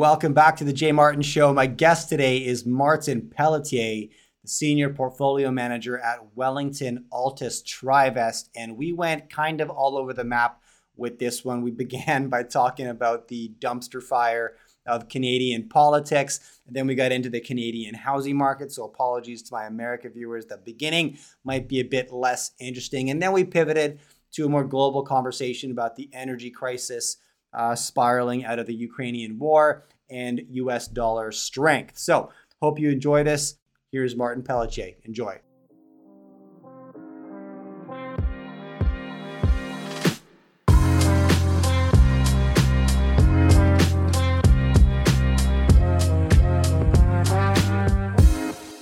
[0.00, 1.52] Welcome back to the Jay Martin Show.
[1.52, 4.08] My guest today is Martin Pelletier,
[4.40, 8.48] the Senior Portfolio Manager at Wellington Altus TriVest.
[8.56, 10.62] And we went kind of all over the map
[10.96, 11.60] with this one.
[11.60, 14.54] We began by talking about the dumpster fire
[14.86, 16.62] of Canadian politics.
[16.66, 18.72] And then we got into the Canadian housing market.
[18.72, 20.46] So apologies to my American viewers.
[20.46, 23.10] The beginning might be a bit less interesting.
[23.10, 24.00] And then we pivoted
[24.32, 27.18] to a more global conversation about the energy crisis
[27.52, 31.98] uh, spiraling out of the Ukrainian war and US dollar strength.
[31.98, 32.30] So,
[32.60, 33.56] hope you enjoy this.
[33.92, 34.94] Here's Martin Pelletier.
[35.04, 35.40] Enjoy.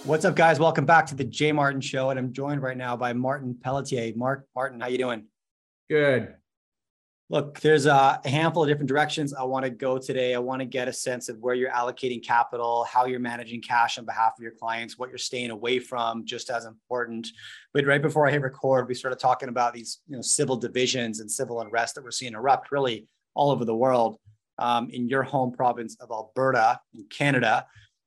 [0.09, 0.59] What's up, guys?
[0.59, 4.15] Welcome back to the Jay Martin Show, and I'm joined right now by Martin Pelletier.
[4.16, 5.24] Mark, Martin, how you doing?
[5.91, 6.35] Good.
[7.30, 10.34] Look, there's a handful of different directions I want to go today.
[10.34, 13.98] I want to get a sense of where you're allocating capital, how you're managing cash
[13.98, 17.29] on behalf of your clients, what you're staying away from, just as important.
[17.74, 21.20] But right before I hit record, we started talking about these, you know, civil divisions
[21.20, 24.18] and civil unrest that we're seeing erupt really all over the world.
[24.59, 27.66] Um, in your home province of Alberta, in Canada,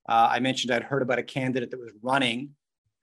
[0.10, 2.50] uh, I mentioned I'd heard about a candidate that was running,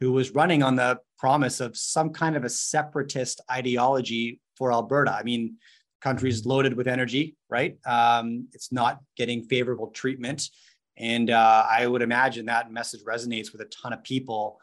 [0.01, 5.13] who was running on the promise of some kind of a separatist ideology for Alberta.
[5.13, 5.59] I mean
[6.01, 7.79] countries loaded with energy, right?
[7.87, 10.49] Um, it's not getting favorable treatment.
[10.97, 14.59] And uh, I would imagine that message resonates with a ton of people.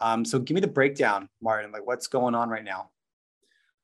[0.00, 2.90] Um, so give me the breakdown, Martin, like what's going on right now?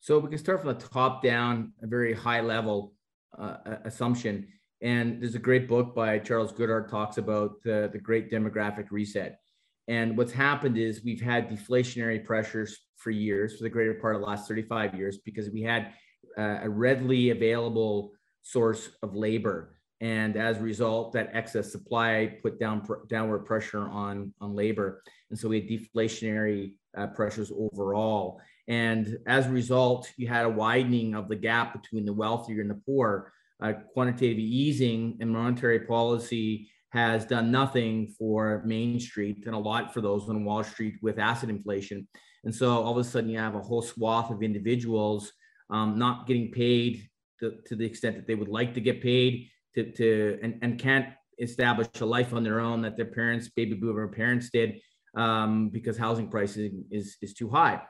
[0.00, 2.92] So we can start from the top down, a very high level
[3.38, 4.46] uh, assumption.
[4.82, 9.38] And there's a great book by Charles Goodhart talks about the, the great demographic reset.
[9.88, 14.20] And what's happened is we've had deflationary pressures for years, for the greater part of
[14.20, 15.92] the last 35 years, because we had
[16.38, 19.77] uh, a readily available source of labor.
[20.00, 25.02] And as a result, that excess supply put down pr- downward pressure on, on labor.
[25.30, 28.40] And so we had deflationary uh, pressures overall.
[28.68, 32.70] And as a result, you had a widening of the gap between the wealthier and
[32.70, 33.33] the poor.
[33.62, 39.92] Uh, quantitative easing and monetary policy has done nothing for Main Street and a lot
[39.92, 42.06] for those on Wall Street with asset inflation.
[42.45, 45.33] And so all of a sudden, you have a whole swath of individuals
[45.70, 47.08] um, not getting paid
[47.41, 50.79] to, to, the extent that they would like to get paid to, to and, and
[50.79, 51.08] can't
[51.39, 54.80] establish a life on their own that their parents, baby boomer parents did
[55.17, 57.80] um, because housing pricing is, is too high.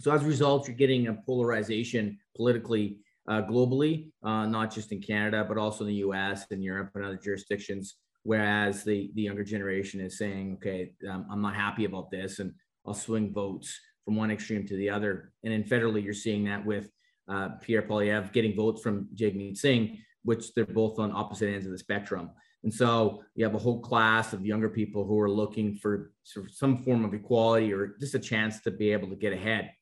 [0.00, 2.98] So as a result, you're getting a polarization politically
[3.28, 7.04] uh, globally, uh, not just in Canada, but also in the US and Europe and
[7.04, 7.96] other jurisdictions.
[8.22, 12.52] Whereas the, the younger generation is saying, okay, um, I'm not happy about this and
[12.86, 15.32] I'll swing votes from one extreme to the other.
[15.44, 16.90] And then federally, you're seeing that with
[17.28, 21.72] uh, Pierre Poilievre getting votes from Jagmeet Singh, which they're both on opposite ends of
[21.72, 22.30] the spectrum.
[22.62, 26.78] And so you have a whole class of younger people who are looking for some
[26.78, 29.72] form of equality or just a chance to be able to get ahead.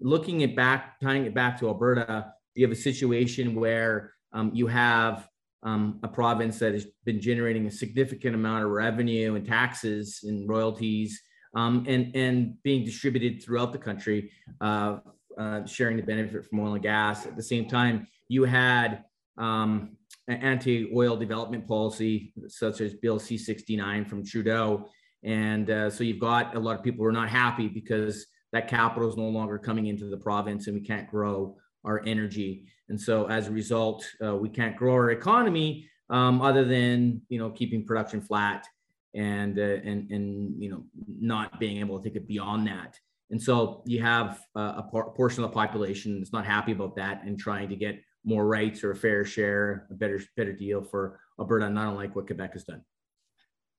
[0.00, 4.66] Looking at back, tying it back to Alberta, you have a situation where um, you
[4.66, 5.28] have
[5.62, 10.48] um, a province that has been generating a significant amount of revenue and taxes and
[10.48, 11.20] royalties
[11.54, 14.98] um, and, and being distributed throughout the country uh,
[15.38, 17.26] uh, sharing the benefit from oil and gas.
[17.26, 19.04] At the same time, you had
[19.36, 24.88] um, an anti-oil development policy such as Bill C-69 from Trudeau,
[25.22, 28.68] and uh, so you've got a lot of people who are not happy because that
[28.68, 32.66] capital is no longer coming into the province, and we can't grow our energy.
[32.88, 37.38] And so as a result, uh, we can't grow our economy um, other than you
[37.38, 38.66] know keeping production flat
[39.14, 42.98] and uh, and and you know not being able to take it beyond that.
[43.30, 47.24] And so you have a, por- portion of the population that's not happy about that
[47.24, 51.20] and trying to get more rights or a fair share, a better better deal for
[51.38, 52.82] Alberta, not unlike what Quebec has done.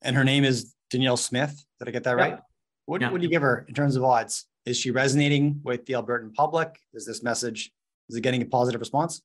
[0.01, 1.65] And her name is Danielle Smith.
[1.79, 2.39] Did I get that right?
[2.85, 3.11] What yeah.
[3.11, 4.45] would you give her in terms of odds?
[4.65, 6.79] Is she resonating with the Albertan public?
[6.93, 7.71] Is this message
[8.09, 9.21] is it getting a positive response?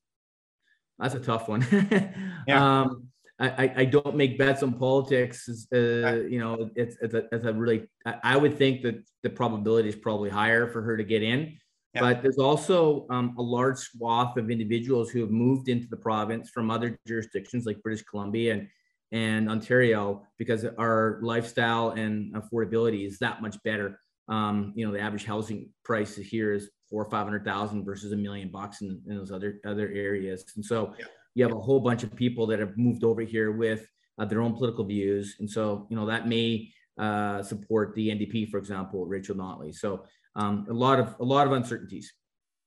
[0.99, 1.65] That's a tough one.
[2.47, 2.81] yeah.
[2.81, 3.07] Um,
[3.37, 5.67] I, I don't make bets on politics.
[5.73, 7.85] Uh, you know, it's, it's, a, it's a really,
[8.23, 11.57] I would think that the probability is probably higher for her to get in.
[11.93, 12.01] Yeah.
[12.01, 16.49] But there's also um, a large swath of individuals who have moved into the province
[16.49, 18.67] from other jurisdictions like British Columbia and,
[19.11, 23.99] and Ontario because our lifestyle and affordability is that much better.
[24.29, 28.11] Um, you know, the average housing price here is four or five hundred thousand versus
[28.11, 30.45] a million bucks in, in those other other areas.
[30.55, 33.51] And so yeah you have a whole bunch of people that have moved over here
[33.51, 33.87] with
[34.17, 38.49] uh, their own political views, and so you know that may uh, support the NDP,
[38.49, 39.75] for example, Rachel Notley.
[39.75, 40.05] So
[40.35, 42.13] um, a lot of a lot of uncertainties.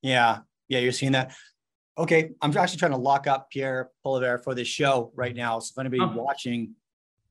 [0.03, 1.35] Yeah, yeah, you're seeing that.
[1.97, 5.59] Okay, I'm actually trying to lock up Pierre Poilievre for this show right now.
[5.59, 6.23] So if anybody oh.
[6.23, 6.75] watching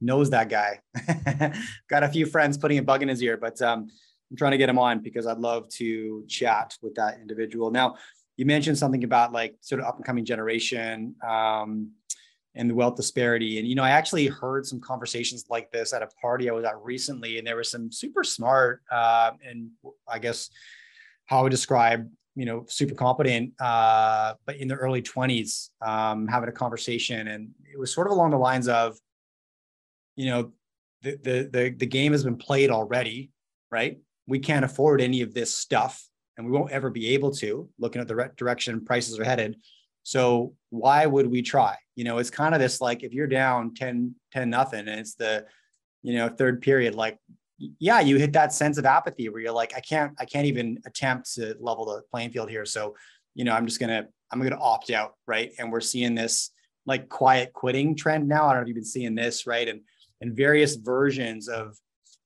[0.01, 0.79] knows that guy,
[1.89, 3.87] got a few friends putting a bug in his ear, but um,
[4.29, 7.71] I'm trying to get him on because I'd love to chat with that individual.
[7.71, 7.95] Now,
[8.37, 11.91] you mentioned something about like sort of up and coming generation um,
[12.55, 13.57] and the wealth disparity.
[13.57, 16.63] And, you know, I actually heard some conversations like this at a party I was
[16.63, 19.71] at recently, and there were some super smart uh, and
[20.07, 20.49] I guess
[21.25, 26.27] how I would describe, you know, super competent, uh, but in the early 20s, um,
[26.27, 27.27] having a conversation.
[27.27, 28.97] And it was sort of along the lines of,
[30.15, 30.51] you know,
[31.01, 33.31] the, the, the, the game has been played already,
[33.71, 33.97] right?
[34.27, 36.06] We can't afford any of this stuff
[36.37, 39.57] and we won't ever be able to looking at the direction prices are headed.
[40.03, 41.75] So why would we try?
[41.95, 45.15] You know, it's kind of this like if you're down 10, 10 nothing and it's
[45.15, 45.45] the,
[46.03, 47.17] you know, third period, like,
[47.79, 50.77] yeah, you hit that sense of apathy where you're like, I can't, I can't even
[50.85, 52.65] attempt to level the playing field here.
[52.65, 52.95] So,
[53.33, 55.51] you know, I'm just gonna, I'm gonna opt out, right?
[55.57, 56.51] And we're seeing this
[56.85, 58.45] like quiet quitting trend now.
[58.45, 59.67] I don't know if you've been seeing this, right?
[59.67, 59.81] And
[60.21, 61.77] and various versions of,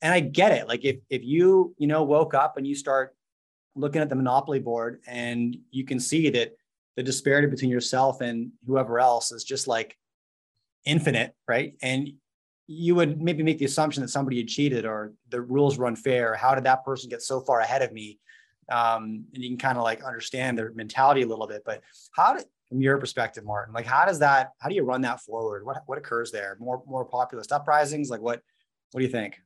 [0.01, 0.67] and I get it.
[0.67, 3.15] Like if if you, you know, woke up and you start
[3.75, 6.55] looking at the monopoly board and you can see that
[6.95, 9.97] the disparity between yourself and whoever else is just like
[10.85, 11.75] infinite, right?
[11.81, 12.11] And
[12.67, 16.35] you would maybe make the assumption that somebody had cheated or the rules were unfair.
[16.35, 18.19] How did that person get so far ahead of me?
[18.71, 21.63] Um, and you can kind of like understand their mentality a little bit.
[21.65, 21.81] But
[22.11, 25.19] how did, from your perspective, Martin, like how does that, how do you run that
[25.21, 25.65] forward?
[25.65, 26.55] What what occurs there?
[26.59, 28.09] More more populist uprisings?
[28.09, 28.41] Like what
[28.91, 29.41] what do you think?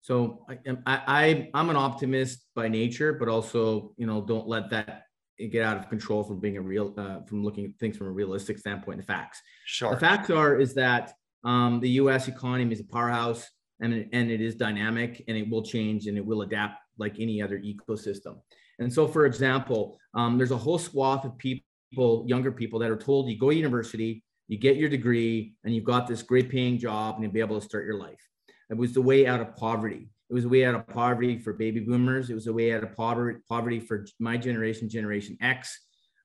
[0.00, 5.04] So I, I I'm an optimist by nature, but also you know don't let that
[5.46, 8.10] get out of control from being a real uh, from looking at things from a
[8.10, 8.98] realistic standpoint.
[8.98, 9.40] The facts.
[9.66, 9.94] Sure.
[9.94, 11.12] The facts are is that
[11.44, 12.28] um, the U.S.
[12.28, 13.48] economy is a powerhouse,
[13.80, 17.40] and and it is dynamic, and it will change, and it will adapt like any
[17.40, 18.38] other ecosystem.
[18.80, 22.96] And so, for example, um, there's a whole swath of people, younger people, that are
[22.96, 26.78] told you go to university, you get your degree, and you've got this great paying
[26.78, 28.20] job, and you'll be able to start your life.
[28.70, 30.10] It was the way out of poverty.
[30.30, 32.28] It was a way out of poverty for baby boomers.
[32.28, 35.78] It was a way out of poverty, poverty for my generation, Generation X.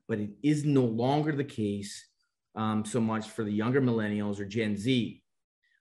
[0.09, 2.05] But it is no longer the case
[2.55, 5.23] um, so much for the younger millennials or Gen Z.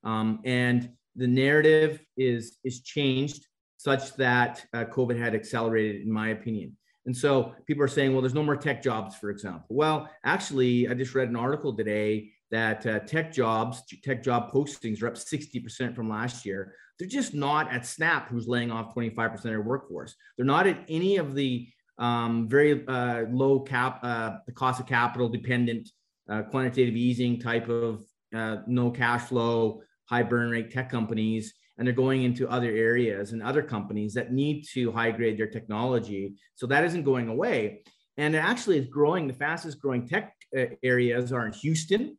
[0.05, 6.29] Um, and the narrative is is changed such that uh, COVID had accelerated, in my
[6.29, 6.77] opinion.
[7.05, 9.67] And so people are saying, well, there's no more tech jobs, for example.
[9.71, 15.03] Well, actually, I just read an article today that uh, tech jobs, tech job postings
[15.03, 16.75] are up 60% from last year.
[16.99, 20.15] They're just not at Snap, who's laying off 25% of their workforce.
[20.37, 21.67] They're not at any of the
[21.99, 25.89] um, very uh, low cap, uh, the cost of capital dependent,
[26.31, 28.05] uh, quantitative easing type of
[28.35, 31.55] uh, no cash flow, high burn rate tech companies.
[31.79, 35.49] And they're going into other areas and other companies that need to high grade their
[35.49, 36.35] technology.
[36.55, 37.83] So that isn't going away.
[38.19, 39.27] And actually is growing.
[39.27, 42.19] The fastest growing tech uh, areas are in Houston,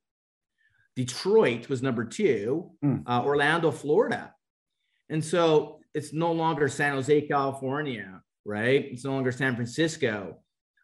[0.95, 3.03] Detroit was number two, mm.
[3.07, 4.33] uh, Orlando, Florida.
[5.09, 8.85] And so it's no longer San Jose, California, right?
[8.91, 10.39] It's no longer San Francisco.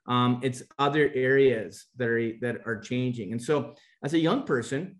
[0.07, 3.31] Um, it's other areas that are that are changing.
[3.31, 4.97] And so as a young person,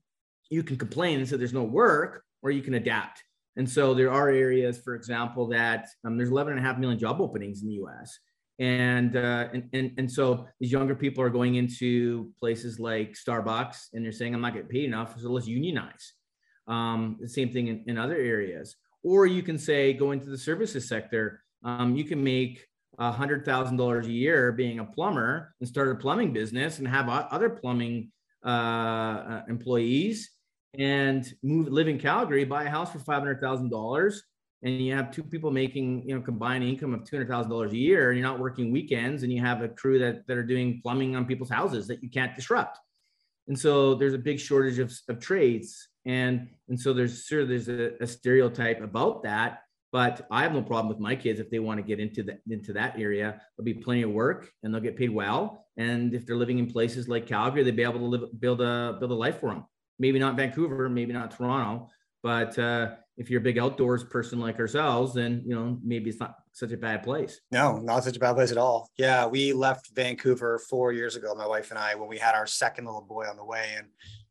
[0.50, 3.24] you can complain and say there's no work, or you can adapt.
[3.56, 7.00] And so there are areas, for example, that um, there's 11 and a half million
[7.00, 8.20] job openings in the US
[8.60, 13.88] and, uh, and and and so these younger people are going into places like Starbucks,
[13.94, 16.14] and they're saying, "I'm not getting paid enough, so let's unionize."
[16.68, 20.38] Um, the same thing in, in, other areas, or you can say, go into the
[20.38, 21.42] services sector.
[21.64, 22.64] Um, you can make
[23.00, 26.88] a hundred thousand dollars a year being a plumber and start a plumbing business and
[26.88, 28.12] have other plumbing
[28.46, 30.30] uh, uh, employees
[30.78, 34.24] and move live in Calgary, buy a house for five hundred thousand dollars
[34.64, 38.20] and you have two people making you know combined income of $200000 a year and
[38.20, 41.26] you're not working weekends and you have a crew that, that are doing plumbing on
[41.26, 42.78] people's houses that you can't disrupt.
[43.48, 47.68] And so there's a big shortage of, of trades and and so there's sure there's
[47.70, 49.60] a, a stereotype about that
[49.92, 52.40] but i have no problem with my kids if they want to get into that
[52.50, 53.42] into that area.
[53.58, 56.72] There'll be plenty of work and they'll get paid well and if they're living in
[56.72, 59.66] places like calgary they'll be able to live, build a build a life for them
[59.98, 61.90] maybe not vancouver maybe not toronto
[62.24, 66.22] but uh, if you're a big outdoors person like ourselves, then you know maybe it's
[66.22, 67.42] not such a bad place.
[67.52, 68.90] No, not such a bad place at all.
[68.98, 72.48] Yeah, we left Vancouver four years ago, my wife and I, when we had our
[72.48, 73.88] second little boy on the way, and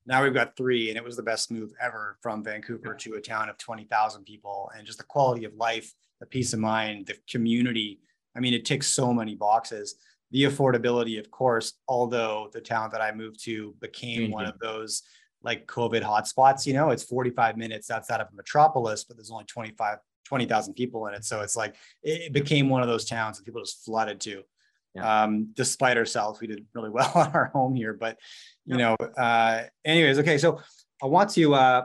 [0.06, 3.20] now we've got three, and it was the best move ever from Vancouver to a
[3.20, 7.06] town of twenty thousand people, and just the quality of life, the peace of mind,
[7.06, 8.00] the community.
[8.34, 9.96] I mean, it ticks so many boxes.
[10.30, 14.32] The affordability, of course, although the town that I moved to became mm-hmm.
[14.32, 15.02] one of those
[15.42, 16.66] like COVID hotspots.
[16.66, 21.06] You know, it's 45 minutes outside of a metropolis, but there's only 25, 20,000 people
[21.06, 21.24] in it.
[21.24, 24.42] So it's like it became one of those towns that people just flooded to.
[24.94, 25.24] Yeah.
[25.24, 28.18] Um, despite ourselves, we did really well on our home here, but
[28.64, 30.38] you know, uh, anyways, okay.
[30.38, 30.60] So
[31.02, 31.84] I want to, uh,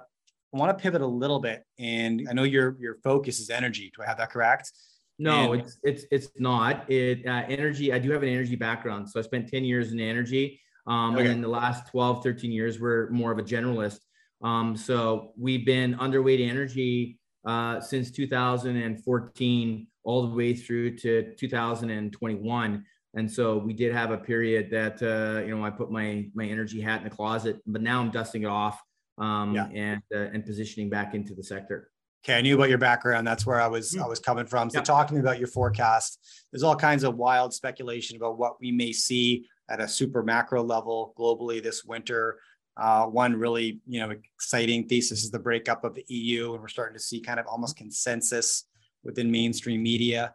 [0.53, 3.91] I want to pivot a little bit and I know your, your focus is energy.
[3.95, 4.71] Do I have that correct?
[5.19, 7.93] No, and- it's, it's, it's not it, uh, energy.
[7.93, 9.09] I do have an energy background.
[9.09, 10.59] So I spent 10 years in energy.
[10.85, 11.25] Um, okay.
[11.25, 13.99] and in the last 12, 13 years, we're more of a generalist.
[14.41, 22.85] Um, so we've been underweight energy uh, since 2014 all the way through to 2021
[23.15, 26.45] and so we did have a period that uh, you know I put my my
[26.45, 28.81] energy hat in the closet, but now I'm dusting it off
[29.17, 29.67] um, yeah.
[29.73, 31.89] and uh, and positioning back into the sector.
[32.25, 33.27] Okay, I knew about your background.
[33.27, 34.03] That's where I was mm.
[34.03, 34.69] I was coming from.
[34.69, 34.83] So yeah.
[34.83, 36.19] talk to me about your forecast.
[36.51, 40.63] There's all kinds of wild speculation about what we may see at a super macro
[40.63, 42.39] level globally this winter.
[42.75, 46.67] Uh, one really you know exciting thesis is the breakup of the EU, and we're
[46.67, 48.65] starting to see kind of almost consensus
[49.03, 50.33] within mainstream media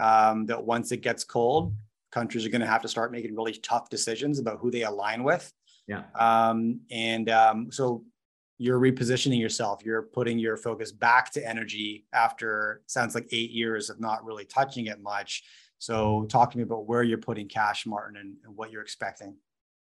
[0.00, 1.74] um, that once it gets cold,
[2.12, 5.24] countries are going to have to start making really tough decisions about who they align
[5.24, 5.52] with.
[5.86, 6.02] Yeah.
[6.14, 8.04] Um, and um, so
[8.58, 9.80] you're repositioning yourself.
[9.84, 14.44] You're putting your focus back to energy after sounds like eight years of not really
[14.44, 15.42] touching it much.
[15.80, 19.34] So talk to me about where you're putting cash, Martin, and, and what you're expecting.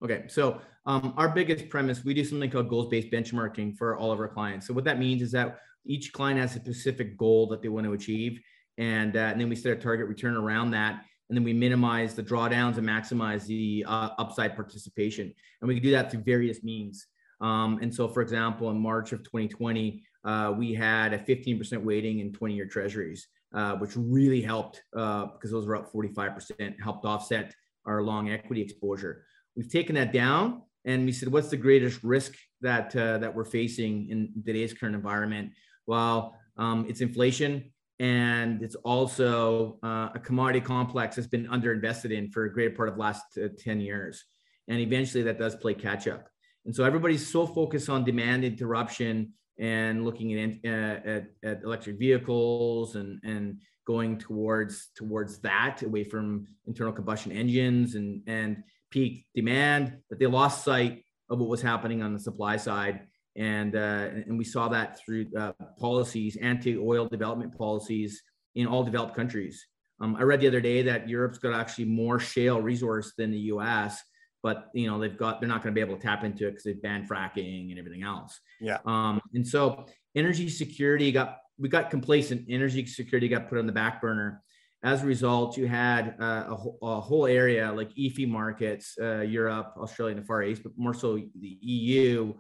[0.04, 4.20] Okay, so um, our biggest premise, we do something called goals-based benchmarking for all of
[4.20, 4.68] our clients.
[4.68, 7.88] So what that means is that each client has a specific goal that they want
[7.88, 8.40] to achieve,
[8.78, 12.14] and, uh, and then we set a target return around that and then we minimize
[12.14, 15.34] the drawdowns and maximize the uh, upside participation.
[15.62, 17.08] And we can do that through various means.
[17.42, 22.20] Um, and so, for example, in March of 2020, uh, we had a 15% weighting
[22.20, 27.06] in 20 year treasuries, uh, which really helped uh, because those were up 45%, helped
[27.06, 27.54] offset
[27.86, 29.26] our long equity exposure.
[29.56, 33.46] We've taken that down and we said, what's the greatest risk that, uh, that we're
[33.46, 35.52] facing in today's current environment?
[35.86, 42.30] Well, um, it's inflation and it's also uh, a commodity complex that's been underinvested in
[42.30, 44.26] for a greater part of last uh, 10 years
[44.68, 46.28] and eventually that does play catch up
[46.66, 51.98] and so everybody's so focused on demand interruption and looking at, uh, at, at electric
[51.98, 59.26] vehicles and, and going towards towards that away from internal combustion engines and, and peak
[59.34, 64.10] demand that they lost sight of what was happening on the supply side and uh,
[64.26, 68.24] and we saw that through uh, policies, anti-oil development policies
[68.56, 69.66] in all developed countries.
[70.02, 73.40] Um, I read the other day that Europe's got actually more shale resource than the
[73.54, 74.02] U.S.,
[74.44, 76.52] but you know they've got they're not going to be able to tap into it
[76.52, 78.40] because they've banned fracking and everything else.
[78.60, 78.78] Yeah.
[78.86, 82.46] Um, and so energy security got we got complacent.
[82.50, 84.42] Energy security got put on the back burner.
[84.84, 89.74] As a result, you had uh, a, a, whole area like EAFE markets, uh, Europe,
[89.76, 92.34] Australia, and the Far East, but more so the EU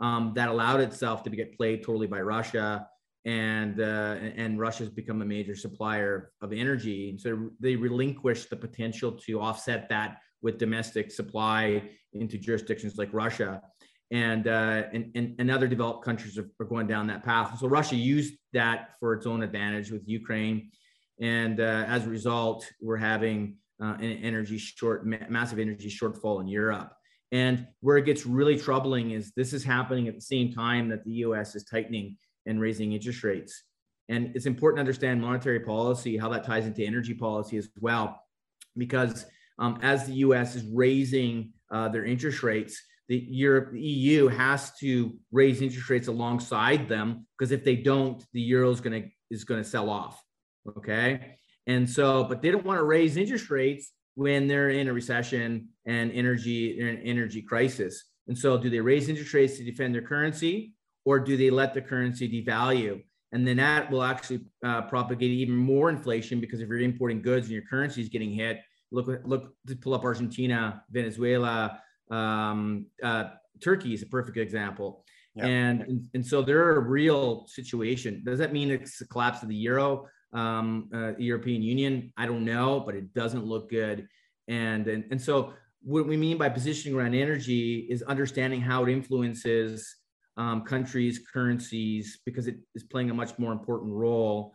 [0.00, 2.88] um, that allowed itself to get played totally by Russia.
[3.24, 8.56] And uh, and Russia's become a major supplier of energy, and so they relinquished the
[8.56, 11.82] potential to offset that with domestic supply
[12.12, 13.60] into jurisdictions like Russia,
[14.12, 17.58] and uh, and, and, and other developed countries are, are going down that path.
[17.58, 20.70] So Russia used that for its own advantage with Ukraine,
[21.20, 26.46] and uh, as a result, we're having uh, an energy short, massive energy shortfall in
[26.46, 26.92] Europe.
[27.32, 31.04] And where it gets really troubling is this is happening at the same time that
[31.04, 33.64] the US is tightening and raising interest rates.
[34.08, 38.20] And it's important to understand monetary policy, how that ties into energy policy as well,
[38.76, 39.26] because
[39.58, 44.72] um, as the US is raising uh, their interest rates, the Europe, the EU has
[44.78, 49.08] to raise interest rates alongside them because if they don't, the euro is going to
[49.30, 50.22] is going to sell off.
[50.78, 54.92] Okay, and so, but they don't want to raise interest rates when they're in a
[54.92, 58.04] recession and energy an energy crisis.
[58.26, 60.72] And so, do they raise interest rates to defend their currency,
[61.04, 63.02] or do they let the currency devalue?
[63.32, 67.46] And then that will actually uh, propagate even more inflation because if you're importing goods
[67.46, 68.60] and your currency is getting hit,
[68.94, 73.24] look look to pull up Argentina, Venezuela, um, uh,
[73.62, 75.04] Turkey is a perfect example.
[75.36, 75.46] Yep.
[75.46, 78.22] And, and so they're a real situation.
[78.24, 80.06] Does that mean it's the collapse of the euro?
[80.34, 82.12] um, uh, European Union.
[82.16, 84.08] I don't know, but it doesn't look good.
[84.48, 88.90] And, and, and so what we mean by positioning around energy is understanding how it
[88.90, 89.96] influences
[90.36, 94.52] um, countries, currencies, because it is playing a much more important role.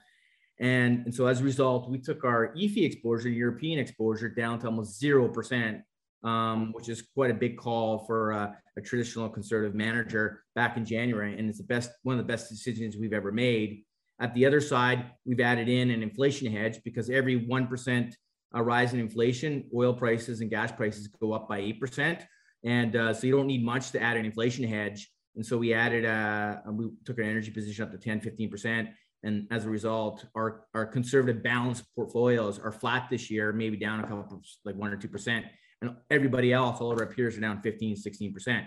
[0.59, 4.67] And, and so as a result, we took our EAFE exposure, European exposure, down to
[4.67, 5.81] almost 0%,
[6.23, 10.85] um, which is quite a big call for a, a traditional conservative manager back in
[10.85, 11.37] January.
[11.39, 13.83] And it's the best, one of the best decisions we've ever made.
[14.19, 18.13] At the other side, we've added in an inflation hedge because every 1%
[18.53, 22.21] uh, rise in inflation, oil prices and gas prices go up by 8%.
[22.65, 25.09] And uh, so you don't need much to add an inflation hedge.
[25.37, 28.89] And so we added, uh, we took our energy position up to 10, 15%.
[29.23, 33.99] And as a result, our, our conservative balanced portfolios are flat this year, maybe down
[33.99, 35.43] a couple, like one or 2%.
[35.81, 38.65] And everybody else, all of our peers are down 15, 16%.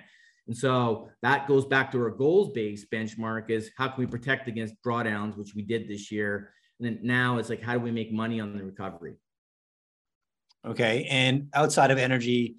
[0.48, 4.48] And so that goes back to our goals based benchmark is how can we protect
[4.48, 6.52] against drawdowns, which we did this year.
[6.78, 9.14] And then now it's like, how do we make money on the recovery?
[10.66, 11.06] Okay.
[11.08, 12.56] And outside of energy,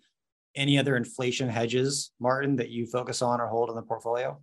[0.55, 4.41] any other inflation hedges, Martin, that you focus on or hold in the portfolio?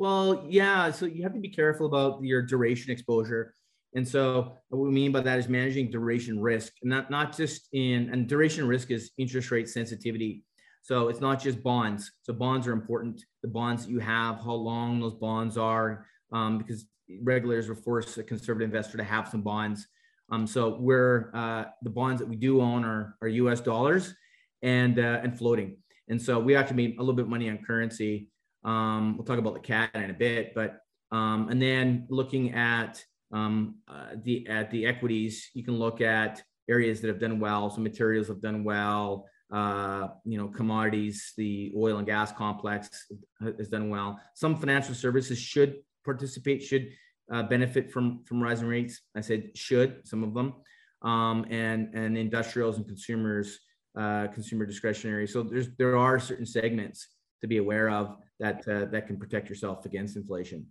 [0.00, 0.90] Well, yeah.
[0.92, 3.54] So you have to be careful about your duration exposure.
[3.94, 7.68] And so what we mean by that is managing duration risk, and not, not just
[7.74, 10.42] in, and duration risk is interest rate sensitivity.
[10.80, 12.12] So it's not just bonds.
[12.22, 13.22] So bonds are important.
[13.42, 16.86] The bonds that you have, how long those bonds are, um, because
[17.22, 19.86] regulators will force a conservative investor to have some bonds.
[20.32, 23.60] Um, so we're uh, the bonds that we do own are, are U.S.
[23.60, 24.14] dollars
[24.62, 25.76] and uh, and floating.
[26.08, 28.29] And so we have to make a little bit of money on currency.
[28.64, 30.80] Um, we'll talk about the cat in a bit, but
[31.12, 33.02] um, and then looking at
[33.32, 37.70] um, uh, the at the equities, you can look at areas that have done well.
[37.70, 43.06] So materials have done well uh, you know, commodities, the oil and gas complex
[43.40, 44.20] has done well.
[44.34, 46.90] Some financial services should participate, should
[47.32, 49.00] uh, benefit from from rising rates.
[49.16, 50.54] I said should some of them,
[51.02, 53.58] um, and and industrials and consumers,
[53.98, 55.26] uh, consumer discretionary.
[55.26, 57.08] So there's there are certain segments
[57.40, 60.66] to be aware of that uh, that can protect yourself against inflation.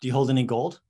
[0.00, 0.80] Do you hold any gold?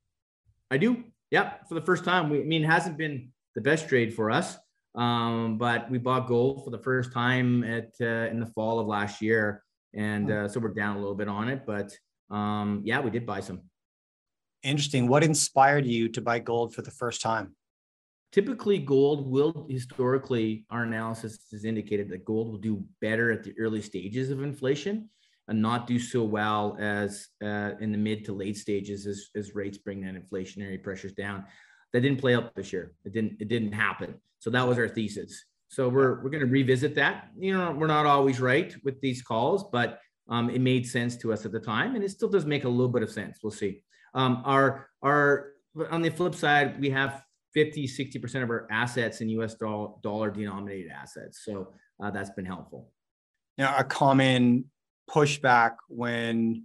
[0.69, 1.03] I do.
[1.31, 1.67] Yep.
[1.67, 2.29] for the first time.
[2.29, 4.55] We, I mean, it hasn't been the best trade for us.
[4.95, 8.85] Um, but we bought gold for the first time at uh, in the fall of
[8.85, 9.63] last year,
[9.95, 11.65] and uh, so we're down a little bit on it.
[11.65, 11.97] But
[12.29, 13.61] um, yeah, we did buy some.
[14.61, 15.07] Interesting.
[15.07, 17.55] What inspired you to buy gold for the first time?
[18.31, 23.53] Typically, gold will historically, our analysis has indicated that gold will do better at the
[23.59, 25.09] early stages of inflation
[25.47, 29.55] and not do so well as uh, in the mid to late stages as, as
[29.55, 31.43] rates bring that inflationary pressures down.
[31.91, 32.93] That didn't play out this year.
[33.05, 33.39] It didn't.
[33.39, 34.15] It didn't happen.
[34.39, 35.45] So that was our thesis.
[35.67, 37.29] So we're we're going to revisit that.
[37.37, 41.33] You know, we're not always right with these calls, but um, it made sense to
[41.33, 43.39] us at the time, and it still does make a little bit of sense.
[43.43, 43.83] We'll see.
[44.15, 45.53] Um, our our
[45.91, 47.23] on the flip side, we have
[47.53, 51.43] 50, 60% of our assets in US dollar, dollar denominated assets.
[51.43, 52.91] So uh, that's been helpful.
[53.57, 54.65] Now, a common
[55.09, 56.63] pushback when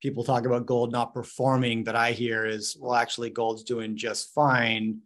[0.00, 4.32] people talk about gold not performing that I hear is, well, actually, gold's doing just
[4.34, 5.00] fine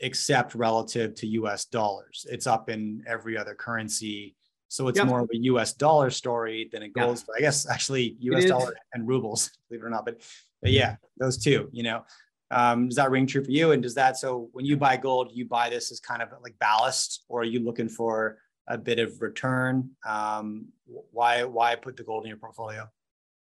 [0.00, 2.26] except relative to US dollars.
[2.30, 4.36] It's up in every other currency.
[4.68, 5.06] So it's yep.
[5.06, 7.38] more of a US dollar story than a gold story.
[7.38, 10.04] I guess actually US dollar and rubles, believe it or not.
[10.04, 10.20] But,
[10.60, 12.04] but yeah, those two, you know.
[12.50, 13.72] Um, does that ring true for you?
[13.72, 16.56] And does that so when you buy gold, you buy this as kind of like
[16.60, 18.38] ballast, or are you looking for
[18.68, 19.90] a bit of return?
[20.06, 20.68] Um,
[21.12, 22.88] why why put the gold in your portfolio?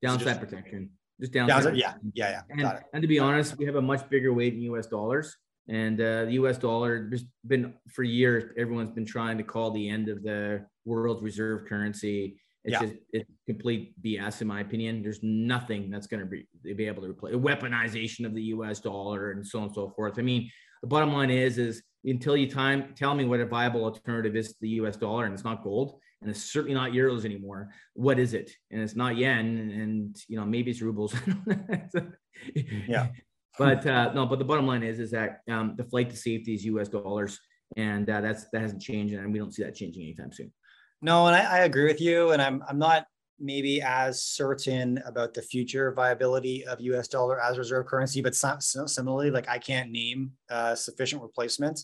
[0.03, 0.91] Downside just, protection.
[1.21, 1.63] Just downside.
[1.63, 2.71] downside yeah, yeah, yeah.
[2.71, 5.37] And, and to be honest, we have a much bigger weight in US dollars.
[5.69, 9.89] And uh, the US dollar, there's been for years, everyone's been trying to call the
[9.89, 12.39] end of the world reserve currency.
[12.65, 12.81] It's yeah.
[12.81, 15.03] just it's complete BS in my opinion.
[15.03, 18.81] There's nothing that's going to be, be able to replace the weaponization of the US
[18.81, 20.19] dollar and so on and so forth.
[20.19, 23.85] I mean, the bottom line is, is until you time tell me what a viable
[23.85, 27.25] alternative is to the US dollar and it's not gold and it's certainly not euros
[27.25, 27.71] anymore.
[27.95, 28.51] What is it?
[28.71, 31.15] And it's not yen and you know, maybe it's rubles.
[32.89, 33.09] yeah
[33.59, 36.55] but uh, no, but the bottom line is is that um, the flight to safety
[36.55, 36.89] is U.S.
[36.89, 37.39] dollars,
[37.77, 40.53] and uh, that's that hasn't changed, and we don't see that changing anytime soon.
[41.01, 43.07] No, and I, I agree with you, and I'm I'm not
[43.39, 47.09] maybe as certain about the future viability of U.S.
[47.09, 51.81] dollar as reserve currency, but similarly, like I can't name uh, sufficient replacement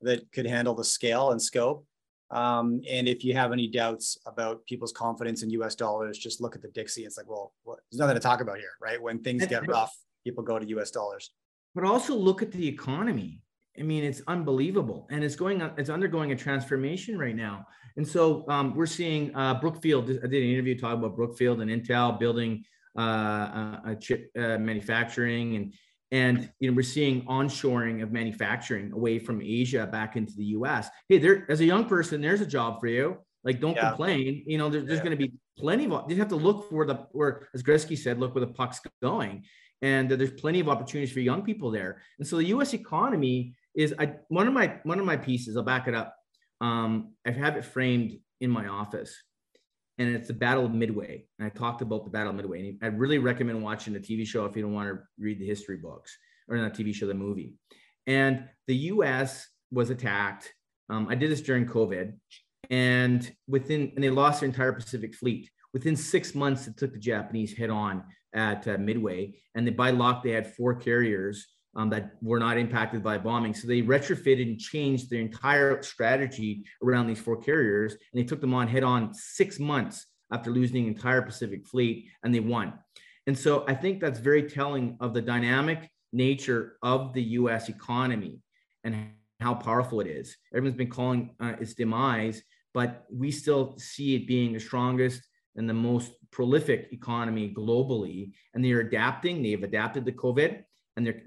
[0.00, 1.86] that could handle the scale and scope.
[2.30, 5.74] Um, and if you have any doubts about people's confidence in U.S.
[5.74, 7.04] dollars, just look at the Dixie.
[7.04, 9.00] It's like, well, what, there's nothing to talk about here, right?
[9.00, 11.30] When things get rough, people go to US dollars.
[11.74, 13.40] But also look at the economy.
[13.78, 15.72] I mean, it's unbelievable, and it's going on.
[15.76, 17.66] It's undergoing a transformation right now.
[17.96, 20.08] And so um, we're seeing uh, Brookfield.
[20.08, 22.64] I did an interview talking about Brookfield and Intel building
[22.98, 25.74] uh, a chip uh, manufacturing, and
[26.10, 30.88] and you know we're seeing onshoring of manufacturing away from Asia back into the U.S.
[31.08, 33.18] Hey, there as a young person, there's a job for you.
[33.44, 33.88] Like, don't yeah.
[33.88, 34.42] complain.
[34.46, 35.04] You know, there, there's yeah.
[35.04, 36.10] going to be plenty of.
[36.10, 39.44] You have to look for the where, as Gretzky said, look where the puck's going
[39.82, 42.02] and there's plenty of opportunities for young people there.
[42.18, 42.74] And so the U.S.
[42.74, 45.56] economy is I, one of my one of my pieces.
[45.56, 46.14] I'll back it up.
[46.60, 49.14] Um, I have it framed in my office,
[49.98, 51.26] and it's the Battle of Midway.
[51.38, 52.70] And I talked about the Battle of Midway.
[52.70, 55.46] And I really recommend watching the TV show if you don't want to read the
[55.46, 56.16] history books
[56.48, 57.54] or not TV show, the movie.
[58.06, 59.46] And the U.S.
[59.70, 60.52] was attacked.
[60.88, 62.14] Um, I did this during COVID,
[62.70, 65.50] and within and they lost their entire Pacific Fleet.
[65.74, 68.04] Within six months, it took the Japanese head on
[68.34, 72.58] at uh, Midway, and they, by lock they had four carriers um, that were not
[72.58, 73.54] impacted by bombing.
[73.54, 78.40] So they retrofitted and changed their entire strategy around these four carriers, and they took
[78.40, 82.74] them on head on six months after losing the entire Pacific Fleet, and they won.
[83.26, 87.68] And so I think that's very telling of the dynamic nature of the U.S.
[87.68, 88.40] economy
[88.84, 90.36] and how powerful it is.
[90.54, 92.42] Everyone's been calling uh, its demise,
[92.74, 95.22] but we still see it being the strongest
[95.56, 98.32] and the most prolific economy globally.
[98.54, 99.42] And they're adapting.
[99.42, 100.62] They've adapted to COVID
[100.98, 101.22] and they're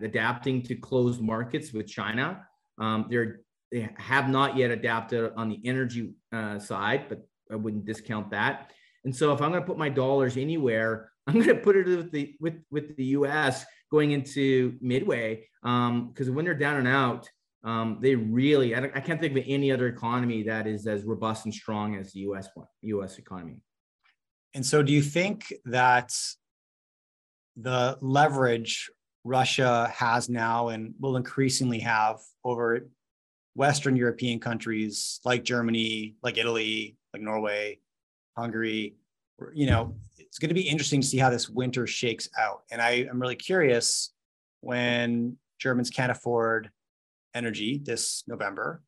[0.00, 2.46] adapting to closed markets with China.
[2.78, 3.40] Um, they're
[3.72, 8.70] they have not yet adapted on the energy uh, side, but I wouldn't discount that.
[9.04, 11.86] And so if I'm going to put my dollars anywhere, I'm going to put it
[11.86, 13.66] with the with with the U.S.
[13.90, 17.28] going into Midway because um, when they're down and out,
[17.64, 21.46] um, they really I, I, can't think of any other economy that is as robust
[21.46, 22.48] and strong as the U.S.
[22.54, 23.18] one, U.S.
[23.18, 23.56] economy.
[24.54, 26.12] And so, do you think that
[27.56, 28.90] the leverage
[29.26, 32.86] Russia has now and will increasingly have over
[33.54, 37.80] Western European countries like Germany, like Italy, like Norway,
[38.36, 38.94] Hungary,
[39.52, 42.62] you know, it's going to be interesting to see how this winter shakes out.
[42.70, 44.12] And I, am really curious
[44.60, 46.70] when Germans can't afford
[47.34, 48.82] energy this November,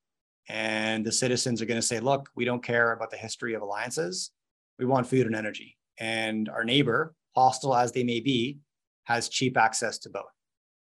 [0.48, 3.62] and the citizens are going to say, look, we don't care about the history of
[3.62, 4.31] alliances.
[4.79, 5.77] We want food and energy.
[5.98, 8.59] And our neighbor, hostile as they may be,
[9.09, 10.31] has cheap access to both.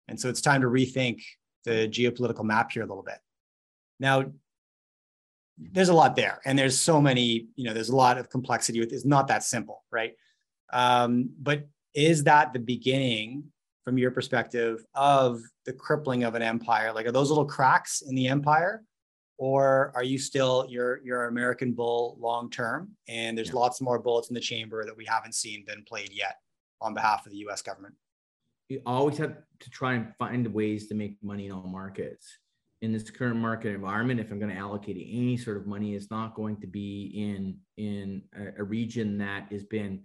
[0.09, 1.21] And so it's time to rethink
[1.63, 3.17] the geopolitical map here a little bit.
[3.99, 4.25] Now,
[5.57, 8.79] there's a lot there, and there's so many, you know, there's a lot of complexity
[8.79, 10.13] with it's not that simple, right?
[10.71, 13.45] Um, but is that the beginning,
[13.85, 16.91] from your perspective, of the crippling of an empire?
[16.93, 18.83] Like, are those little cracks in the empire?
[19.37, 22.89] Or are you still your your American bull long term?
[23.07, 23.55] And there's yeah.
[23.55, 26.35] lots more bullets in the chamber that we haven't seen been played yet
[26.81, 27.95] on behalf of the US government
[28.69, 32.37] you always have to try and find ways to make money in all markets.
[32.81, 36.11] In this current market environment, if I'm going to allocate any sort of money, it's
[36.11, 40.03] not going to be in in a, a region that has been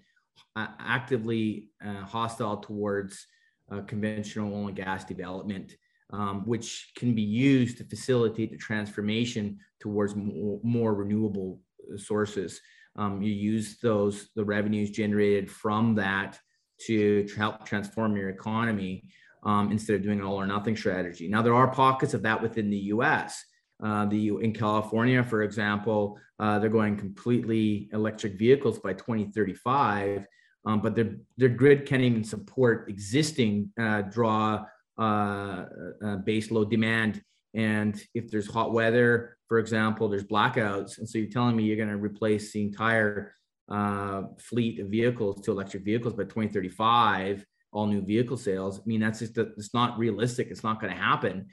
[0.56, 3.26] uh, actively uh, hostile towards
[3.70, 5.76] uh, conventional oil and gas development,
[6.12, 11.60] um, which can be used to facilitate the transformation towards more, more renewable
[11.96, 12.60] sources.
[12.96, 16.40] Um, you use those the revenues generated from that
[16.86, 19.04] to help transform your economy
[19.44, 21.28] um, instead of doing an all or nothing strategy.
[21.28, 23.44] Now, there are pockets of that within the US.
[23.82, 30.26] Uh, the in California, for example, uh, they're going completely electric vehicles by 2035,
[30.64, 34.64] um, but their their grid can't even support existing uh, draw
[34.98, 35.64] uh,
[36.04, 37.22] uh, base load demand.
[37.54, 41.76] And if there's hot weather, for example, there's blackouts, and so you're telling me you're
[41.76, 43.34] going to replace the entire
[43.68, 48.78] uh, fleet of vehicles to electric vehicles by 2035, all new vehicle sales.
[48.78, 50.48] I mean, that's just, it's not realistic.
[50.50, 51.48] It's not going to happen.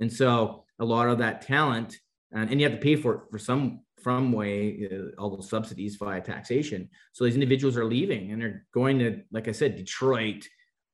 [0.00, 1.98] And so a lot of that talent,
[2.32, 5.50] and, and you have to pay for it for some from way, uh, all those
[5.50, 6.88] subsidies via taxation.
[7.12, 10.46] So these individuals are leaving and they're going to, like I said, Detroit,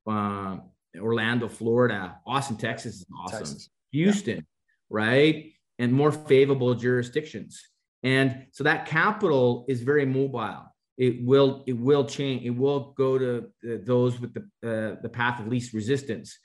[0.07, 0.57] uh,
[0.97, 3.39] Orlando, Florida, Austin, Texas is awesome.
[3.39, 3.69] Texas.
[3.91, 4.41] Houston, yeah.
[4.89, 5.53] right?
[5.79, 7.61] And more favorable jurisdictions.
[8.03, 10.65] And so that capital is very mobile.
[10.97, 12.45] It will it will change.
[12.45, 16.37] It will go to those with the uh, the path of least resistance.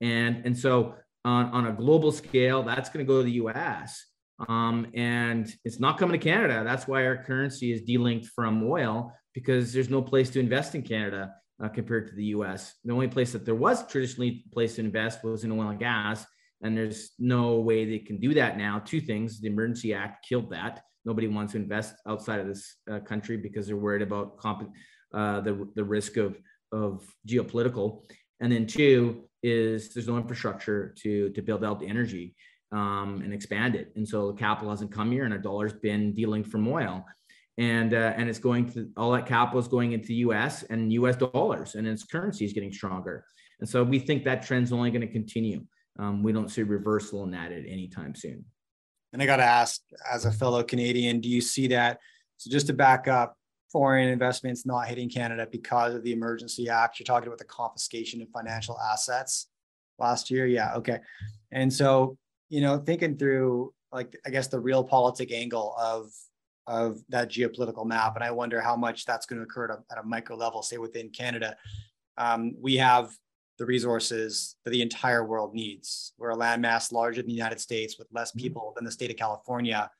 [0.00, 0.94] And and so
[1.24, 4.06] on, on a global scale, that's going to go to the U.S.
[4.48, 6.62] Um, and it's not coming to Canada.
[6.64, 10.82] That's why our currency is delinked from oil because there's no place to invest in
[10.82, 12.74] Canada uh, compared to the U.S.
[12.84, 16.26] The only place that there was traditionally place to invest was in oil and gas,
[16.62, 18.80] and there's no way they can do that now.
[18.84, 23.00] Two things: the Emergency Act killed that, Nobody wants to invest outside of this uh,
[23.00, 24.72] country because they're worried about comp-
[25.14, 26.38] uh, the, the risk of,
[26.72, 28.02] of geopolitical.
[28.40, 32.34] And then two is there's no infrastructure to, to build out the energy
[32.72, 33.92] um, and expand it.
[33.96, 37.04] And so the capital hasn't come here and a dollar's been dealing from oil.
[37.58, 40.92] And, uh, and it's going to all that capital is going into the US and
[40.92, 43.24] US dollars and its currency is getting stronger.
[43.60, 45.64] And so we think that trend's only going to continue.
[45.98, 48.44] Um, we don't see reversal in that at any time soon.
[49.12, 51.98] And I got to ask, as a fellow Canadian, do you see that?
[52.38, 53.36] So just to back up,
[53.70, 56.98] foreign investments not hitting Canada because of the Emergency Act.
[56.98, 59.48] You're talking about the confiscation of financial assets
[59.98, 60.46] last year.
[60.46, 60.74] Yeah.
[60.74, 60.98] Okay.
[61.50, 62.18] And so,
[62.50, 66.10] you know, thinking through like, I guess the realpolitik angle of,
[66.66, 68.14] of that geopolitical map.
[68.14, 70.62] And I wonder how much that's going to occur at a, at a micro level,
[70.62, 71.56] say within Canada.
[72.18, 73.10] Um, we have
[73.58, 76.12] the resources that the entire world needs.
[76.18, 78.40] We're a landmass larger than the United States with less mm-hmm.
[78.40, 79.90] people than the state of California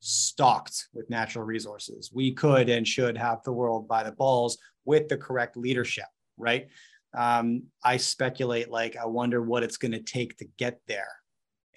[0.00, 2.10] stocked with natural resources.
[2.12, 6.06] We could and should have the world by the balls with the correct leadership,
[6.38, 6.68] right?
[7.14, 11.08] um, I speculate like I wonder what it's going to take to get there,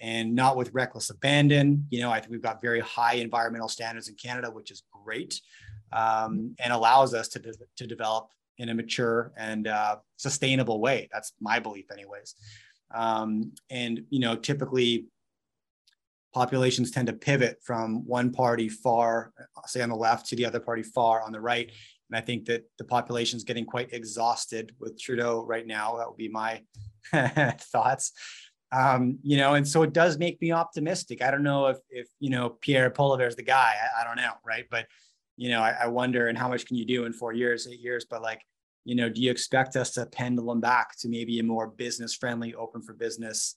[0.00, 1.86] and not with reckless abandon.
[1.90, 5.40] You know, I think we've got very high environmental standards in Canada, which is great,
[5.92, 11.08] um, and allows us to de- to develop in a mature and uh, sustainable way.
[11.12, 12.34] That's my belief, anyways.
[12.94, 15.06] Um, and you know, typically
[16.32, 19.32] populations tend to pivot from one party far,
[19.66, 21.70] say on the left, to the other party far on the right.
[22.10, 25.96] And I think that the population is getting quite exhausted with Trudeau right now.
[25.96, 26.62] That would be my
[27.58, 28.12] thoughts.
[28.72, 31.22] Um, you know, and so it does make me optimistic.
[31.22, 33.74] I don't know if, if you know, Pierre Poilievre is the guy.
[33.80, 34.64] I, I, don't know, right?
[34.68, 34.86] But,
[35.36, 37.80] you know, I, I wonder, and how much can you do in four years, eight
[37.80, 38.06] years?
[38.08, 38.42] But like,
[38.84, 42.54] you know, do you expect us to pendulum back to maybe a more business friendly,
[42.54, 43.56] open for business?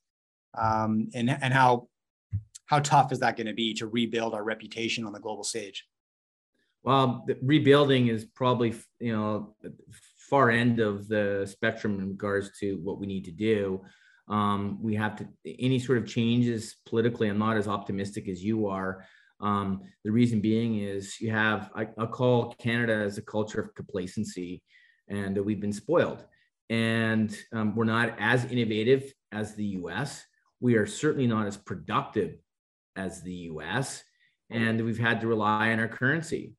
[0.57, 1.87] Um, and, and how
[2.65, 5.85] how tough is that going to be to rebuild our reputation on the global stage?
[6.83, 9.55] Well, rebuilding is probably you know
[10.29, 13.81] far end of the spectrum in regards to what we need to do.
[14.29, 17.29] Um, we have to any sort of changes politically.
[17.29, 19.05] I'm not as optimistic as you are.
[19.39, 23.75] Um, the reason being is you have I, will call Canada as a culture of
[23.75, 24.63] complacency,
[25.07, 26.25] and that we've been spoiled,
[26.69, 30.25] and um, we're not as innovative as the U.S.
[30.59, 32.37] We are certainly not as productive
[32.95, 34.03] as the US,
[34.49, 36.55] and we've had to rely on our currency.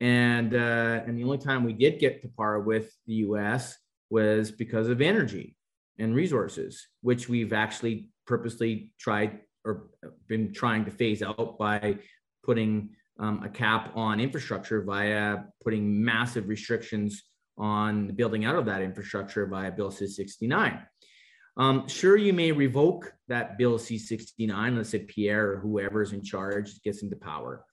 [0.00, 3.76] And, uh, and the only time we did get to par with the US
[4.10, 5.56] was because of energy
[5.98, 9.88] and resources, which we've actually purposely tried or
[10.28, 11.98] been trying to phase out by
[12.42, 17.24] putting um, a cap on infrastructure via putting massive restrictions
[17.58, 20.82] on the building out of that infrastructure via Bill C-69.
[21.56, 26.12] Um, sure, you may revoke that Bill C 69, let's say Pierre or whoever is
[26.12, 27.64] in charge gets into power.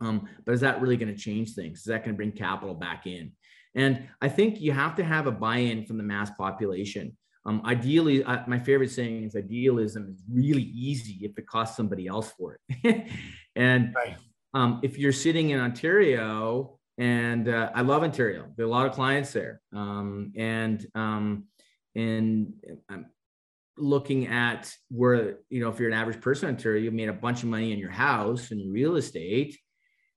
[0.00, 1.80] Um, but is that really going to change things?
[1.80, 3.32] Is that going to bring capital back in?
[3.74, 7.16] And I think you have to have a buy in from the mass population.
[7.46, 12.08] Um, ideally, uh, my favorite saying is idealism is really easy if it costs somebody
[12.08, 13.06] else for it.
[13.56, 14.16] and right.
[14.52, 18.86] um, if you're sitting in Ontario, and uh, I love Ontario, there are a lot
[18.86, 19.60] of clients there.
[19.72, 21.44] Um, and um,
[21.94, 22.52] and
[22.88, 23.06] um,
[23.78, 27.12] looking at where you know if you're an average person in Ontario, you've made a
[27.12, 29.56] bunch of money in your house and real estate,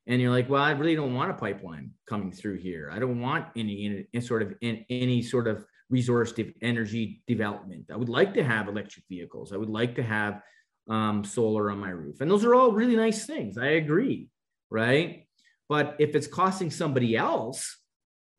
[0.08, 2.90] and you're like, well, I really don't want a pipeline coming through here.
[2.92, 7.90] I don't want any, any sort of in, any sort of resource de- energy development.
[7.92, 9.52] I would like to have electric vehicles.
[9.52, 10.42] I would like to have
[10.90, 13.58] um, solar on my roof, and those are all really nice things.
[13.58, 14.30] I agree,
[14.70, 15.28] right?
[15.68, 17.78] But if it's costing somebody else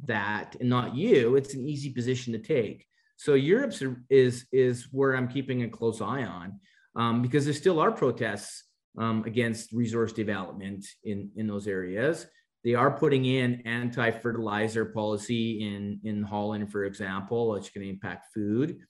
[0.05, 2.87] that and not you, it's an easy position to take.
[3.17, 3.75] So Europe
[4.09, 6.59] is is where I'm keeping a close eye on
[6.97, 8.65] um, because there still are protests
[8.99, 12.27] um, against resource development in in those areas.
[12.65, 18.81] They are putting in anti-fertilizer policy in in Holland, for example, which can impact food.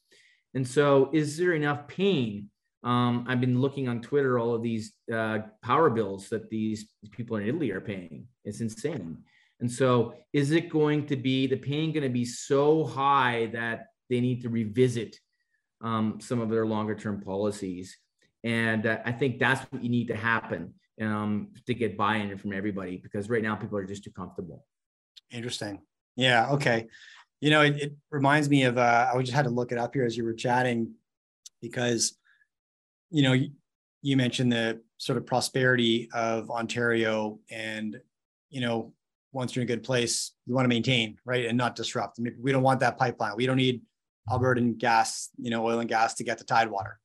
[0.54, 2.50] And so, is there enough pain?
[2.82, 7.36] Um, I've been looking on Twitter all of these uh, power bills that these people
[7.36, 8.26] in Italy are paying.
[8.44, 9.18] It's insane.
[9.60, 13.86] And so, is it going to be the pain going to be so high that
[14.08, 15.16] they need to revisit
[15.80, 17.96] um, some of their longer term policies.
[18.44, 22.36] And uh, I think that's what you need to happen um, to get buy in
[22.38, 24.64] from everybody because right now people are just too comfortable.
[25.30, 25.80] Interesting.
[26.16, 26.50] Yeah.
[26.50, 26.88] Okay.
[27.40, 29.94] You know, it, it reminds me of, uh, I just had to look it up
[29.94, 30.92] here as you were chatting
[31.62, 32.18] because,
[33.10, 33.50] you know, you,
[34.02, 37.98] you mentioned the sort of prosperity of Ontario and,
[38.50, 38.92] you know,
[39.32, 42.18] once you're in a good place, you want to maintain, right, and not disrupt.
[42.18, 43.36] I mean, we don't want that pipeline.
[43.36, 43.82] We don't need
[44.28, 46.98] Albertan gas, you know, oil and gas to get to Tidewater.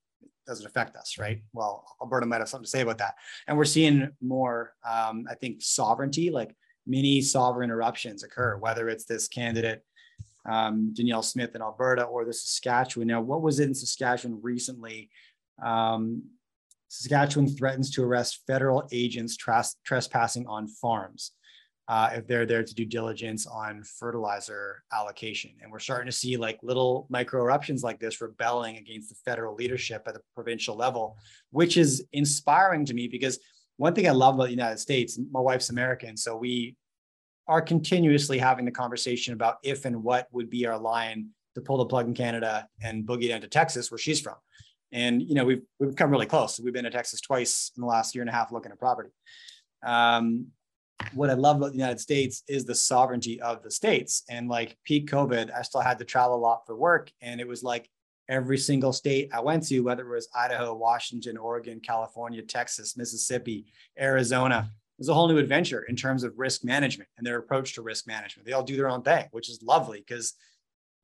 [0.46, 1.42] It doesn't affect us, right?
[1.54, 3.16] Well, Alberta might have something to say about that.
[3.48, 6.56] And we're seeing more, um, I think, sovereignty, like
[6.86, 9.84] mini sovereign eruptions occur, whether it's this candidate,
[10.48, 13.08] um, Danielle Smith in Alberta or the Saskatchewan.
[13.08, 15.10] Now, what was it in Saskatchewan recently?
[15.64, 16.24] Um,
[16.90, 21.32] Saskatchewan threatens to arrest federal agents trespassing on farms
[21.88, 25.52] uh, if they're there to do diligence on fertilizer allocation.
[25.62, 29.56] And we're starting to see like little micro eruptions like this rebelling against the federal
[29.56, 31.18] leadership at the provincial level,
[31.52, 33.40] which is inspiring to me because
[33.78, 36.76] one thing I love about the United States, my wife's American, so we
[37.48, 41.78] are continuously having the conversation about if and what would be our line to pull
[41.78, 44.36] the plug in Canada and boogie down to Texas, where she's from.
[44.92, 46.60] And you know, we've we've come really close.
[46.60, 49.10] We've been to Texas twice in the last year and a half looking at property.
[49.86, 50.48] Um,
[51.14, 54.24] what I love about the United States is the sovereignty of the states.
[54.30, 57.12] And like peak COVID, I still had to travel a lot for work.
[57.22, 57.90] And it was like
[58.30, 63.66] every single state I went to, whether it was Idaho, Washington, Oregon, California, Texas, Mississippi,
[64.00, 67.76] Arizona, it was a whole new adventure in terms of risk management and their approach
[67.76, 68.48] to risk management.
[68.48, 70.36] They all do their own thing, which is lovely because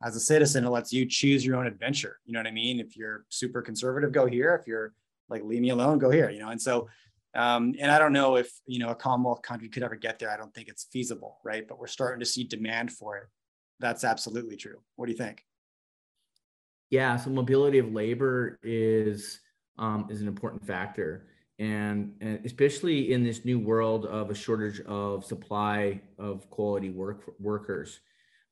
[0.02, 2.18] as a citizen, it lets you choose your own adventure.
[2.26, 2.80] You know what I mean?
[2.80, 4.56] If you're super conservative, go here.
[4.56, 4.94] If you're
[5.30, 6.50] like, leave me alone, go here, you know?
[6.50, 6.88] And so,
[7.34, 10.30] um, and I don't know if, you know, a Commonwealth country could ever get there.
[10.30, 11.68] I don't think it's feasible, right?
[11.68, 13.24] But we're starting to see demand for it.
[13.80, 14.82] That's absolutely true.
[14.96, 15.46] What do you think?
[16.90, 19.40] Yeah, so mobility of labor is
[19.78, 24.82] um, is an important factor, and, and especially in this new world of a shortage
[24.82, 28.02] of supply of quality work workers.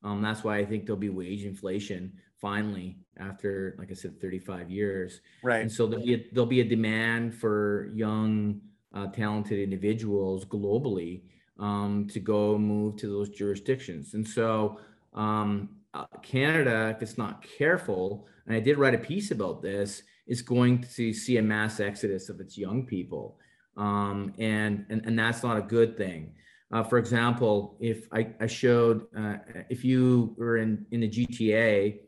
[0.02, 4.70] Um, that's why I think there'll be wage inflation finally after, like I said, 35
[4.70, 5.20] years.
[5.42, 5.60] Right.
[5.60, 8.60] And so there'll be a, there'll be a demand for young,
[8.94, 11.22] uh, talented individuals globally
[11.58, 14.14] um, to go move to those jurisdictions.
[14.14, 14.80] And so
[15.14, 20.02] um, uh, Canada, if it's not careful, and I did write a piece about this,
[20.26, 23.36] is going to see a mass exodus of its young people.
[23.76, 26.34] Um, and, and, and that's not a good thing.
[26.72, 29.36] Uh, for example, if I, I showed, uh,
[29.68, 31.98] if you were in, in the GTA,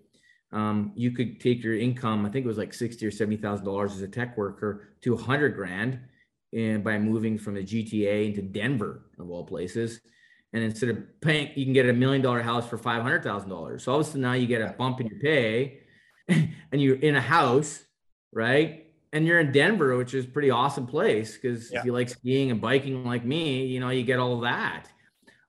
[0.53, 4.03] um, you could take your income, I think it was like 60 or $70,000 as
[4.03, 5.99] a tech worker to 100 grand
[6.53, 10.01] and by moving from the GTA into Denver of all places
[10.53, 13.49] and instead of paying, you can get a million dollar house for five hundred thousand
[13.49, 13.85] dollars.
[13.85, 15.81] So all of a sudden now you get a bump in your pay,
[16.29, 17.83] and you're in a house,
[18.33, 18.87] right?
[19.15, 21.81] And you're in Denver, which is pretty awesome place because yeah.
[21.81, 24.89] if you like skiing and biking like me, you know you get all that.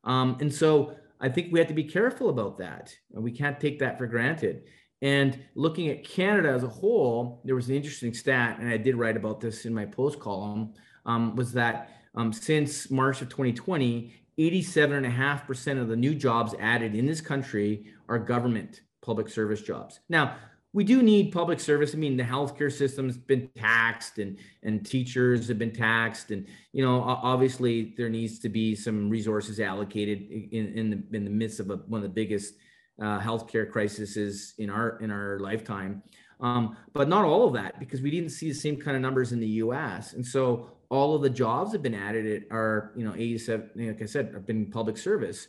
[0.05, 2.93] Um, and so I think we have to be careful about that.
[3.11, 4.63] We can't take that for granted.
[5.01, 8.95] And looking at Canada as a whole, there was an interesting stat, and I did
[8.95, 10.73] write about this in my post column,
[11.05, 17.05] um, was that um, since March of 2020, 87.5% of the new jobs added in
[17.05, 19.99] this country are government public service jobs.
[20.09, 20.35] Now,
[20.73, 21.93] we do need public service.
[21.93, 26.31] I mean, the healthcare system's been taxed and, and teachers have been taxed.
[26.31, 31.23] And, you know, obviously there needs to be some resources allocated in, in, the, in
[31.25, 32.55] the midst of a, one of the biggest
[32.99, 36.01] uh, healthcare crises in our, in our lifetime.
[36.43, 39.31] Um, but not all of that because we didn't see the same kind of numbers
[39.31, 40.11] in the US.
[40.11, 44.05] And so all of the jobs have been added are, you know, 87, like I
[44.05, 45.47] said, have been public service.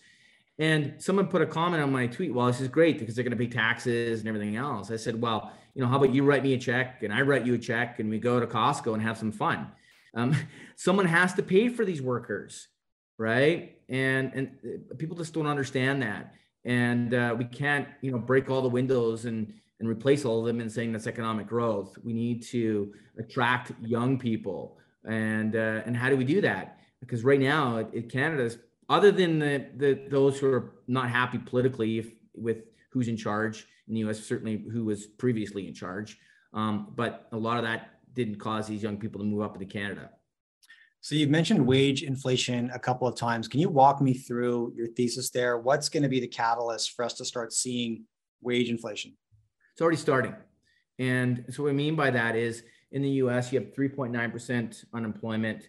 [0.61, 3.37] And someone put a comment on my tweet, well, this is great because they're going
[3.37, 4.93] to pay taxes and everything else.
[4.93, 7.45] I said, well, you know, how about you write me a check and I write
[7.45, 9.67] you a check and we go to Costco and have some fun.
[10.15, 10.37] Um,
[10.77, 12.69] someone has to pay for these workers,
[13.19, 13.79] right?
[13.89, 16.35] And and uh, people just don't understand that.
[16.65, 19.53] And uh, we can't, you know, break all the windows and
[19.85, 21.97] and replace all of them and saying that's economic growth.
[22.03, 26.79] We need to attract young people and uh, and how do we do that?
[27.01, 31.39] Because right now, it, it Canada's other than the, the those who are not happy
[31.39, 32.59] politically if, with
[32.91, 34.21] who's in charge in the U.S.
[34.21, 36.19] Certainly, who was previously in charge,
[36.55, 39.67] um, but a lot of that didn't cause these young people to move up into
[39.67, 40.11] Canada.
[41.01, 43.47] So you've mentioned wage inflation a couple of times.
[43.47, 45.59] Can you walk me through your thesis there?
[45.59, 48.05] What's going to be the catalyst for us to start seeing
[48.41, 49.15] wage inflation?
[49.75, 50.37] It's already starting.
[51.01, 55.69] And so what I mean by that is in the US, you have 3.9% unemployment,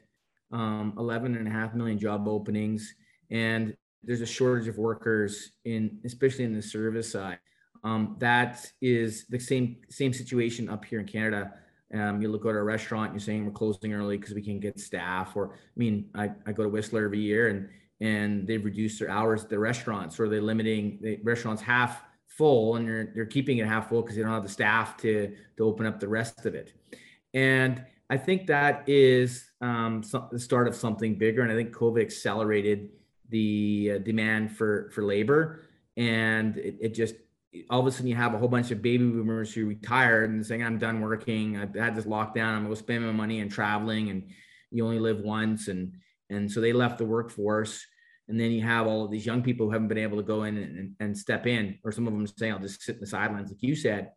[0.51, 2.93] um, 11.5 million job openings,
[3.31, 7.39] and there's a shortage of workers in, especially in the service side.
[7.83, 11.53] Um, that is the same same situation up here in Canada.
[11.91, 14.79] Um, you look at a restaurant, you're saying we're closing early because we can't get
[14.79, 15.35] staff.
[15.35, 17.69] Or I mean, I, I go to Whistler every year, and
[18.01, 22.03] and they've reduced their hours at the restaurants, or they're limiting the restaurants half
[22.37, 25.35] full, and you're, they're keeping it half full because you don't have the staff to
[25.57, 26.73] to open up the rest of it.
[27.33, 31.41] And I think that is um, the start of something bigger.
[31.41, 32.89] And I think COVID accelerated
[33.29, 35.61] the uh, demand for for labor,
[35.97, 37.15] and it, it, just
[37.69, 40.45] all of a sudden you have a whole bunch of baby boomers who retired and
[40.45, 41.57] saying, "I'm done working.
[41.57, 42.55] I had this lockdown.
[42.55, 44.29] I'm going to spend my money and traveling, and
[44.71, 45.93] you only live once." And
[46.29, 47.85] and so they left the workforce.
[48.27, 50.43] And then you have all of these young people who haven't been able to go
[50.43, 53.07] in and, and step in, or some of them saying, "I'll just sit in the
[53.07, 54.11] sidelines," like you said.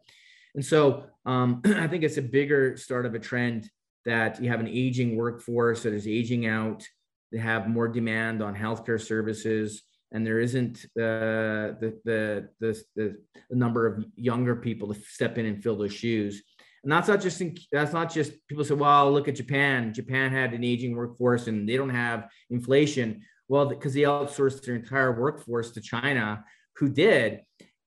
[0.54, 3.70] And so um, I think it's a bigger start of a trend
[4.04, 6.86] that you have an aging workforce that is aging out.
[7.30, 13.16] They have more demand on healthcare services, and there isn't uh, the, the, the, the,
[13.50, 16.42] number of younger people to step in and fill those shoes.
[16.82, 19.92] And that's not just in, that's not just people say, well, look at Japan.
[19.92, 23.22] Japan had an aging workforce and they don't have inflation.
[23.48, 26.44] Well, because they outsourced their entire workforce to China,
[26.76, 27.40] who did.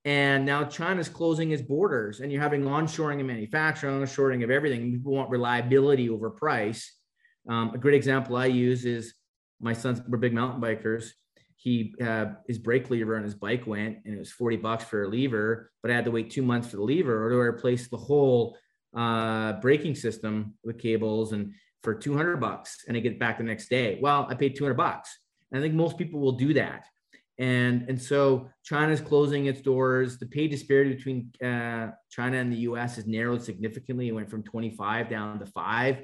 [0.04, 4.92] And now China's closing its borders, and you're having onshoring of manufacturing, onshoring of everything.
[4.92, 6.92] People want reliability over price.
[7.48, 9.14] Um, a great example I use is
[9.60, 11.10] my son's we're big mountain bikers.
[11.54, 15.04] He uh, his brake lever on his bike went, and it was 40 bucks for
[15.04, 17.88] a lever, but I had to wait two months for the lever or to replace
[17.88, 18.58] the whole
[18.96, 21.52] uh, braking system with cables and
[21.84, 23.98] for 200 bucks, and I get back the next day.
[24.00, 25.16] Well, I paid 200 bucks.
[25.52, 26.86] And I think most people will do that.
[27.38, 30.18] And, and so China's closing its doors.
[30.18, 34.08] The pay disparity between uh, China and the US has narrowed significantly.
[34.08, 35.98] It went from 25 down to five.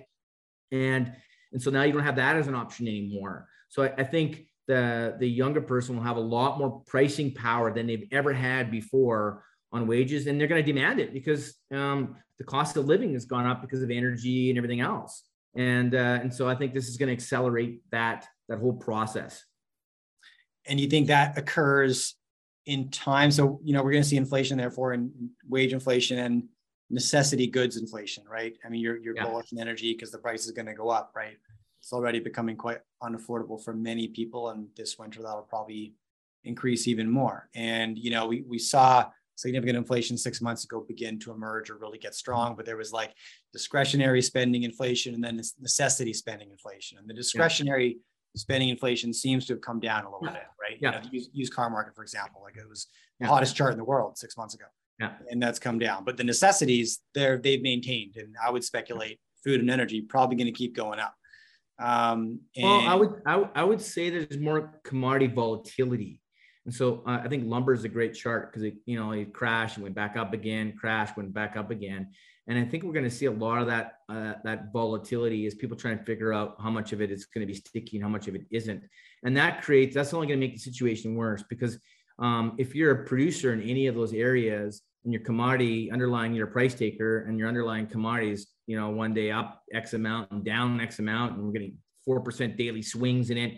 [0.70, 1.12] And,
[1.52, 3.48] and so now you don't have that as an option anymore.
[3.68, 7.72] So I, I think the, the younger person will have a lot more pricing power
[7.72, 10.26] than they've ever had before on wages.
[10.26, 13.62] And they're going to demand it because um, the cost of living has gone up
[13.62, 15.27] because of energy and everything else.
[15.56, 19.44] And, uh, and so I think this is going to accelerate that, that whole process.
[20.66, 22.14] And you think that occurs
[22.68, 23.30] in time?
[23.30, 25.10] So you know we're going to see inflation therefore and
[25.48, 26.44] wage inflation and
[26.90, 28.56] necessity goods inflation right?
[28.64, 29.24] I mean you're you're yeah.
[29.24, 31.36] bullish in energy because the price is going to go up right?
[31.80, 35.94] It's already becoming quite unaffordable for many people and this winter that'll probably
[36.44, 37.48] increase even more.
[37.54, 39.06] And you know we, we saw
[39.38, 42.92] significant inflation six months ago begin to emerge or really get strong but there was
[42.92, 43.12] like
[43.52, 48.02] discretionary spending inflation and then necessity spending inflation and the discretionary yeah
[48.36, 50.32] spending inflation seems to have come down a little yeah.
[50.32, 50.78] bit, right?
[50.80, 50.90] Yeah.
[50.90, 52.86] You know, the used, used, car market, for example, like it was
[53.20, 54.66] the hottest chart in the world six months ago.
[55.00, 55.12] Yeah.
[55.30, 56.04] And that's come down.
[56.04, 58.16] But the necessities they're they've maintained.
[58.16, 61.14] And I would speculate food and energy probably going to keep going up.
[61.80, 66.20] Um, well, I would, I would say there's more commodity volatility.
[66.68, 69.32] And so uh, I think lumber is a great chart because it, you know, it
[69.32, 72.08] crashed and went back up again, crashed, went back up again.
[72.46, 75.54] And I think we're going to see a lot of that uh, that volatility as
[75.54, 78.04] people try and figure out how much of it is going to be sticky and
[78.04, 78.82] how much of it isn't.
[79.24, 81.78] And that creates that's only going to make the situation worse because
[82.18, 86.48] um, if you're a producer in any of those areas and your commodity underlying your
[86.48, 90.82] price taker and your underlying commodities, you know, one day up X amount and down
[90.82, 93.54] X amount, and we're getting four percent daily swings in it.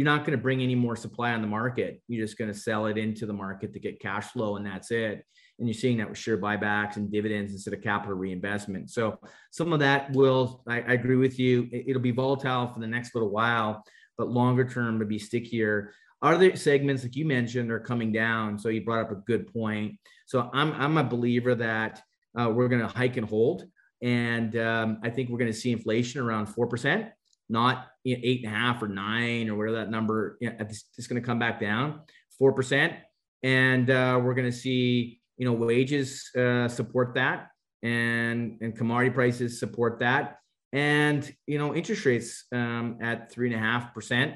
[0.00, 2.00] You're not going to bring any more supply on the market.
[2.08, 4.90] You're just going to sell it into the market to get cash flow, and that's
[4.90, 5.26] it
[5.60, 8.90] and you're seeing that with share buybacks and dividends instead of capital reinvestment.
[8.90, 9.18] So
[9.50, 12.86] some of that will, I, I agree with you, it, will be volatile for the
[12.86, 13.84] next little while,
[14.16, 15.92] but longer term to be stickier.
[16.22, 18.58] Other segments, like you mentioned, are coming down.
[18.58, 19.98] So you brought up a good point.
[20.26, 22.02] So I'm I'm a believer that
[22.38, 23.64] uh, we're going to hike and hold,
[24.02, 27.08] and um, I think we're going to see inflation around four percent,
[27.50, 30.38] not eight and a half or nine or whatever that number.
[30.40, 32.00] Know, it's, going to come back down
[32.38, 32.94] four percent,
[33.42, 37.48] and uh, we're going to see you know, wages uh, support that,
[37.82, 40.36] and and commodity prices support that,
[40.70, 44.34] and you know, interest rates um, at three and a half percent,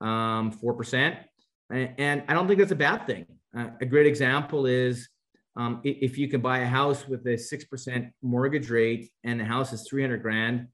[0.00, 1.16] um, four percent,
[1.68, 3.26] and I don't think that's a bad thing.
[3.58, 5.08] Uh, a great example is
[5.56, 9.44] um, if you can buy a house with a six percent mortgage rate and the
[9.44, 10.68] house is three hundred grand,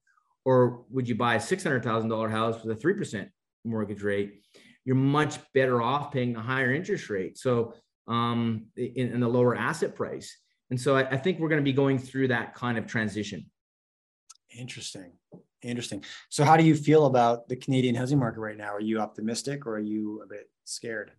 [0.44, 3.28] or would you buy a six hundred thousand dollar house with a three percent
[3.64, 4.42] mortgage rate?
[4.84, 7.38] You're much better off paying a higher interest rate.
[7.38, 7.74] So
[8.08, 10.36] um, in, in, the lower asset price.
[10.70, 13.46] And so I, I think we're going to be going through that kind of transition.
[14.58, 15.12] Interesting.
[15.62, 16.04] Interesting.
[16.28, 18.74] So, how do you feel about the Canadian housing market right now?
[18.74, 21.12] Are you optimistic or are you a bit scared?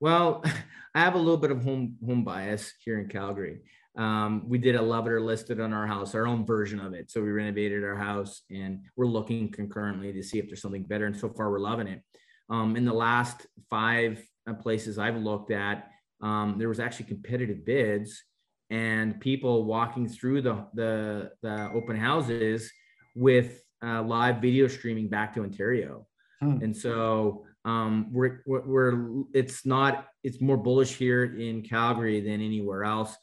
[0.00, 0.44] Well,
[0.94, 3.60] I have a little bit of home home bias here in Calgary.
[3.98, 6.78] Um, we did a Love It or List It on our house, our own version
[6.78, 7.10] of it.
[7.10, 11.06] So we renovated our house, and we're looking concurrently to see if there's something better.
[11.06, 12.02] And so far, we're loving it.
[12.48, 14.22] Um, in the last five
[14.62, 15.90] places I've looked at,
[16.22, 18.22] um, there was actually competitive bids
[18.70, 22.70] and people walking through the the, the open houses
[23.16, 26.06] with uh, live video streaming back to Ontario.
[26.40, 26.62] Hmm.
[26.62, 32.40] And so um, we're, we're, we're, it's not, it's more bullish here in Calgary than
[32.40, 33.16] anywhere else.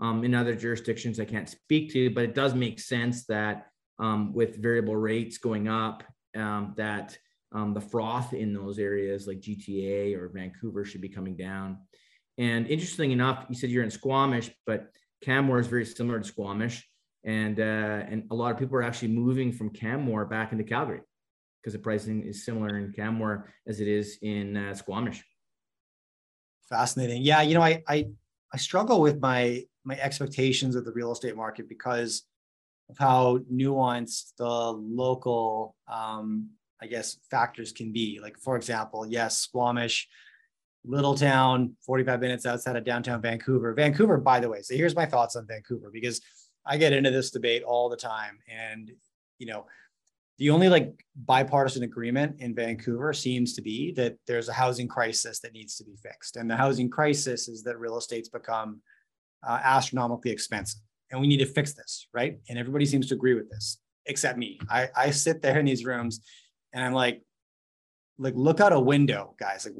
[0.00, 3.66] Um, in other jurisdictions, I can't speak to, but it does make sense that
[3.98, 6.02] um, with variable rates going up,
[6.36, 7.16] um, that
[7.52, 11.78] um, the froth in those areas like GTA or Vancouver should be coming down.
[12.38, 14.86] And interesting enough, you said you're in Squamish, but
[15.22, 16.88] Canmore is very similar to Squamish,
[17.24, 17.62] and uh,
[18.08, 21.00] and a lot of people are actually moving from Canmore back into Calgary
[21.60, 25.22] because the pricing is similar in Canmore as it is in uh, Squamish.
[26.68, 27.22] Fascinating.
[27.22, 28.08] Yeah, you know, I I
[28.52, 32.24] I struggle with my my expectations of the real estate market because
[32.88, 36.50] of how nuanced the local um,
[36.82, 38.18] I guess, factors can be.
[38.20, 40.08] Like, for example, yes, Squamish,
[40.84, 43.72] little town, 45 minutes outside of downtown Vancouver.
[43.72, 46.20] Vancouver, by the way, so here's my thoughts on Vancouver because
[46.66, 48.38] I get into this debate all the time.
[48.48, 48.90] And,
[49.38, 49.66] you know,
[50.38, 55.40] the only like bipartisan agreement in Vancouver seems to be that there's a housing crisis
[55.40, 56.36] that needs to be fixed.
[56.36, 58.80] And the housing crisis is that real estate's become
[59.46, 60.80] uh, astronomically expensive.
[61.10, 62.38] And we need to fix this, right?
[62.48, 64.58] And everybody seems to agree with this, except me.
[64.70, 66.20] I, I sit there in these rooms
[66.72, 67.22] and I'm like,
[68.18, 69.66] like look out a window, guys.
[69.66, 69.74] Like,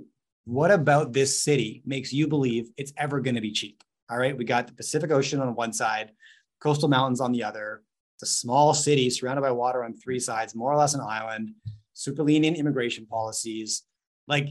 [0.45, 3.83] what about this city makes you believe it's ever going to be cheap?
[4.11, 6.11] All right, we got the Pacific Ocean on one side,
[6.61, 7.83] coastal mountains on the other.
[8.23, 11.55] It's a small city surrounded by water on three sides, more or less an island.
[11.93, 13.83] Super lenient immigration policies.
[14.29, 14.51] Like,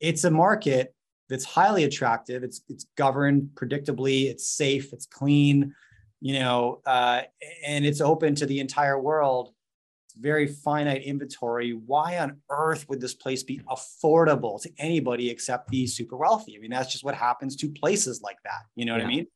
[0.00, 0.94] it's a market
[1.28, 2.44] that's highly attractive.
[2.44, 4.30] It's it's governed predictably.
[4.30, 4.92] It's safe.
[4.92, 5.74] It's clean.
[6.20, 7.22] You know, uh,
[7.66, 9.52] and it's open to the entire world.
[10.06, 11.72] It's very finite inventory.
[11.72, 16.56] Why on earth would this place be affordable to anybody except the super wealthy?
[16.56, 18.62] I mean, that's just what happens to places like that.
[18.74, 19.06] You know what yeah.
[19.06, 19.26] I mean?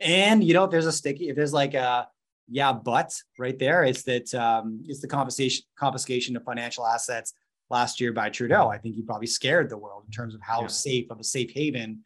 [0.00, 2.08] And you know, if there's a sticky, if there's like a
[2.48, 7.34] yeah, but right there is that um, it's the confiscation confiscation of financial assets
[7.70, 8.68] last year by Trudeau.
[8.68, 10.66] I think he probably scared the world in terms of how yeah.
[10.66, 12.00] safe of a safe haven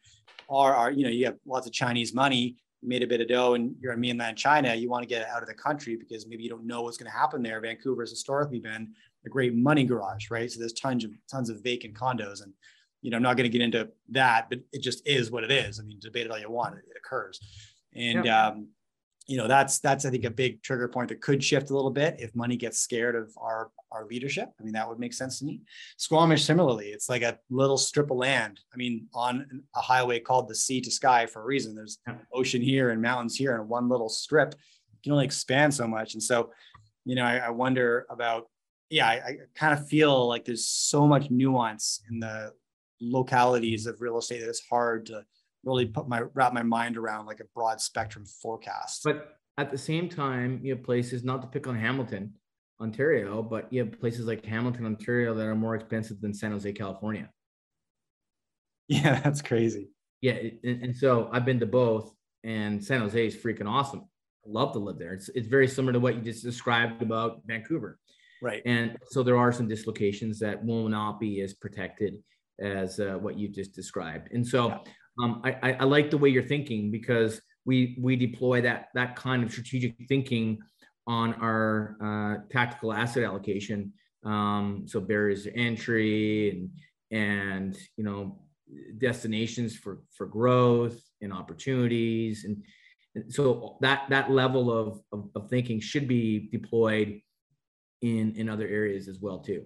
[0.49, 3.55] are, are, you know, you have lots of Chinese money, made a bit of dough
[3.55, 6.43] and you're in mainland China, you want to get out of the country because maybe
[6.43, 7.59] you don't know what's going to happen there.
[7.59, 8.93] Vancouver has historically been
[9.25, 10.49] a great money garage, right?
[10.49, 12.53] So there's tons of tons of vacant condos and
[13.01, 15.51] you know, I'm not going to get into that, but it just is what it
[15.51, 15.79] is.
[15.79, 17.39] I mean, debate it all you want, it, it occurs.
[17.93, 18.47] And yeah.
[18.47, 18.69] um,
[19.27, 21.91] you know that's that's i think a big trigger point that could shift a little
[21.91, 24.49] bit if money gets scared of our our leadership.
[24.59, 25.61] I mean that would make sense to me.
[25.95, 30.49] Squamish similarly it's like a little strip of land i mean on a highway called
[30.49, 31.75] the sea to sky for a reason.
[31.75, 31.99] There's
[32.33, 34.55] ocean here and mountains here and one little strip.
[34.91, 36.13] You can only expand so much.
[36.15, 36.51] And so
[37.07, 38.47] you know i, I wonder about
[38.89, 42.51] yeah I, I kind of feel like there's so much nuance in the
[42.99, 45.23] localities of real estate that it's hard to
[45.63, 49.01] really put my wrap my mind around like a broad spectrum forecast.
[49.03, 52.33] But at the same time, you have places not to pick on Hamilton,
[52.79, 56.71] Ontario, but you have places like Hamilton, Ontario that are more expensive than San Jose,
[56.73, 57.29] California.
[58.89, 59.89] Yeah, that's crazy.
[60.21, 62.13] Yeah, and, and so I've been to both,
[62.45, 64.07] and San Jose is freaking awesome.
[64.45, 65.11] I love to live there.
[65.11, 67.99] It's it's very similar to what you just described about Vancouver.
[68.41, 68.61] Right.
[68.65, 72.23] And so there are some dislocations that will not be as protected
[72.61, 74.31] as uh, what you just described.
[74.31, 74.77] And so yeah
[75.21, 79.43] um, I, I like the way you're thinking because we we deploy that that kind
[79.43, 80.59] of strategic thinking
[81.05, 83.93] on our uh, tactical asset allocation.
[84.23, 86.69] Um, so barriers to entry and
[87.11, 88.41] and you know
[88.97, 92.61] destinations for for growth and opportunities and,
[93.15, 97.21] and so that that level of, of, of thinking should be deployed
[98.01, 99.65] in in other areas as well too.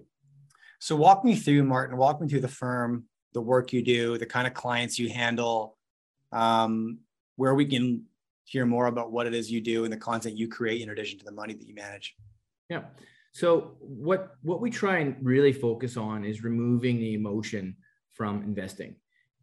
[0.80, 1.96] So walk me through Martin.
[1.96, 5.76] Walk me through the firm the work you do, the kind of clients you handle,
[6.32, 6.98] um,
[7.36, 8.04] where we can
[8.44, 11.18] hear more about what it is you do and the content you create in addition
[11.18, 12.14] to the money that you manage.
[12.68, 12.82] Yeah.
[13.32, 17.76] So what what we try and really focus on is removing the emotion
[18.12, 18.96] from investing,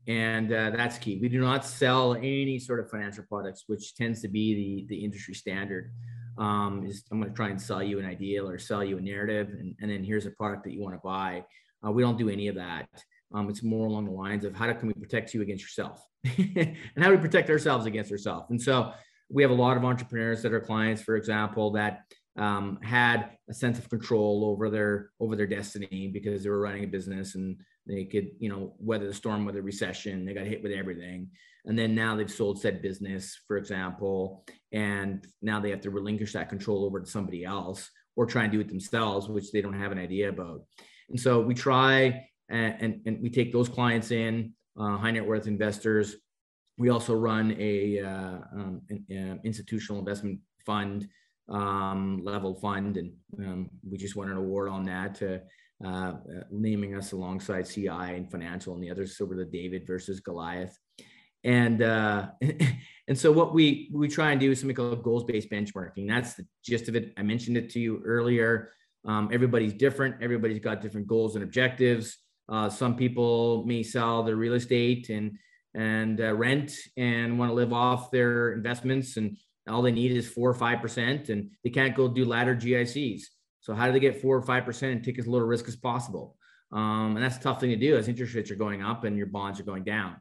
[0.07, 1.17] and uh, that's key.
[1.19, 5.03] We do not sell any sort of financial products, which tends to be the the
[5.03, 5.91] industry standard.
[6.37, 9.01] Um, is I'm going to try and sell you an ideal or sell you a
[9.01, 11.43] narrative, and, and then here's a product that you want to buy.
[11.85, 12.87] Uh, we don't do any of that.
[13.33, 16.03] Um, it's more along the lines of how can we protect you against yourself?
[16.37, 18.47] And how do we protect ourselves against ourselves.
[18.49, 18.91] And so
[19.29, 22.01] we have a lot of entrepreneurs that are clients, for example, that
[22.37, 26.83] um, had a sense of control over their over their destiny because they were running
[26.83, 30.25] a business and they could you know weather the storm with a recession.
[30.25, 31.29] They got hit with everything.
[31.65, 36.33] And then now they've sold said business for example and now they have to relinquish
[36.33, 39.79] that control over to somebody else or try and do it themselves which they don't
[39.79, 40.63] have an idea about.
[41.09, 45.25] And so we try and, and, and we take those clients in, uh, high net
[45.25, 46.15] worth investors.
[46.77, 51.07] We also run a uh, um, an, an institutional investment fund
[51.49, 55.41] um, level fund, and um, we just won an award on that to
[55.85, 56.13] uh,
[56.51, 59.17] naming us alongside CI and Financial and the others.
[59.17, 60.77] So we're the David versus Goliath,
[61.43, 62.27] and uh,
[63.07, 66.07] and so what we we try and do is something called goals based benchmarking.
[66.07, 67.13] That's the gist of it.
[67.17, 68.71] I mentioned it to you earlier.
[69.05, 70.21] Um, everybody's different.
[70.21, 72.17] Everybody's got different goals and objectives.
[72.49, 75.37] Uh, some people may sell their real estate and
[75.75, 79.37] and uh, rent and want to live off their investments, and
[79.69, 83.21] all they need is four or five percent, and they can't go do ladder GICs.
[83.61, 85.75] So how do they get four or five percent and take as little risk as
[85.75, 86.35] possible?
[86.71, 89.17] Um, and that's a tough thing to do as interest rates are going up and
[89.17, 90.17] your bonds are going down.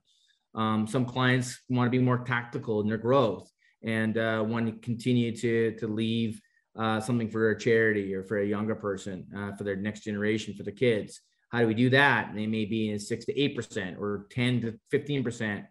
[0.55, 3.51] Um, some clients want to be more tactical in their growth
[3.83, 6.41] and uh, want to continue to to leave
[6.77, 10.55] uh, something for a charity or for a younger person, uh, for their next generation,
[10.55, 11.21] for their kids.
[11.51, 12.29] How do we do that?
[12.29, 15.65] And they may be in six to eight percent or 10 to 15 percent.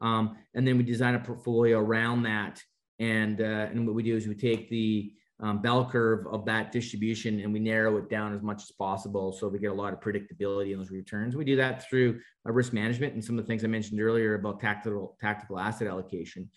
[0.00, 2.62] Um, and then we design a portfolio around that.
[2.98, 6.70] And uh, and what we do is we take the um, bell curve of that
[6.70, 9.92] distribution and we narrow it down as much as possible so we get a lot
[9.92, 11.34] of predictability in those returns.
[11.34, 14.34] We do that through a risk management and some of the things I mentioned earlier
[14.34, 16.48] about tactical tactical asset allocation.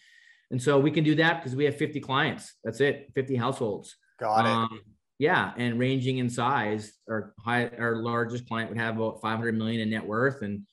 [0.51, 2.53] And so we can do that because we have 50 clients.
[2.63, 3.95] That's it, 50 households.
[4.19, 4.49] Got it.
[4.49, 4.81] Um,
[5.19, 9.81] yeah, and ranging in size, our high, our largest client would have about 500 million
[9.81, 10.63] in net worth, and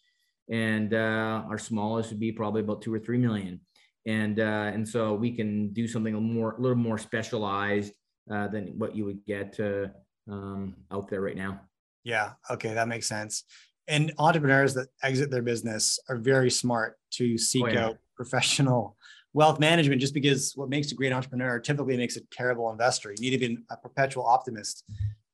[0.50, 3.60] and uh, our smallest would be probably about two or three million.
[4.06, 7.94] And uh, and so we can do something a more a little more specialized
[8.30, 9.88] uh, than what you would get uh,
[10.30, 11.60] um, out there right now.
[12.04, 12.32] Yeah.
[12.50, 13.44] Okay, that makes sense.
[13.88, 17.86] and entrepreneurs that exit their business are very smart to seek oh, yeah.
[17.86, 18.96] out professional
[19.34, 23.10] wealth management just because what makes a great entrepreneur typically makes a terrible investor.
[23.10, 24.84] You need to be a perpetual optimist,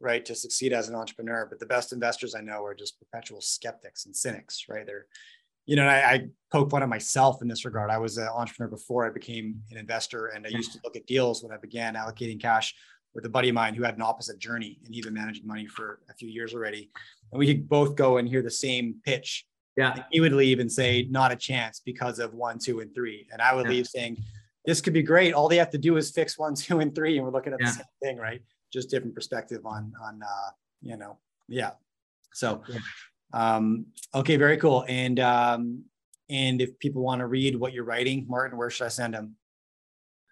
[0.01, 1.47] right, to succeed as an entrepreneur.
[1.49, 4.87] But the best investors I know are just perpetual skeptics and cynics, right?
[4.87, 5.07] They're,
[5.67, 7.91] you know, I, I poke fun at myself in this regard.
[7.91, 11.07] I was an entrepreneur before I became an investor, and I used to look at
[11.07, 12.75] deals when I began allocating cash
[13.15, 15.67] with a buddy of mine who had an opposite journey and he'd been managing money
[15.67, 16.91] for a few years already.
[17.33, 19.47] And we could both go and hear the same pitch.
[19.77, 20.05] Yeah.
[20.11, 23.27] He would leave and say, not a chance because of one, two, and three.
[23.33, 23.71] And I would yeah.
[23.71, 24.19] leave saying,
[24.65, 25.33] this could be great.
[25.33, 27.17] All they have to do is fix one, two, and three.
[27.17, 27.67] And we're looking at yeah.
[27.67, 28.43] the same thing, right?
[28.73, 30.51] Just different perspective on, on, uh,
[30.83, 31.19] you know,
[31.49, 31.73] yeah.
[32.33, 32.63] So,
[33.33, 34.85] um, okay, very cool.
[34.89, 35.85] And, um,
[36.29, 39.37] and if people want to read what you're writing, Martin, where should I send them?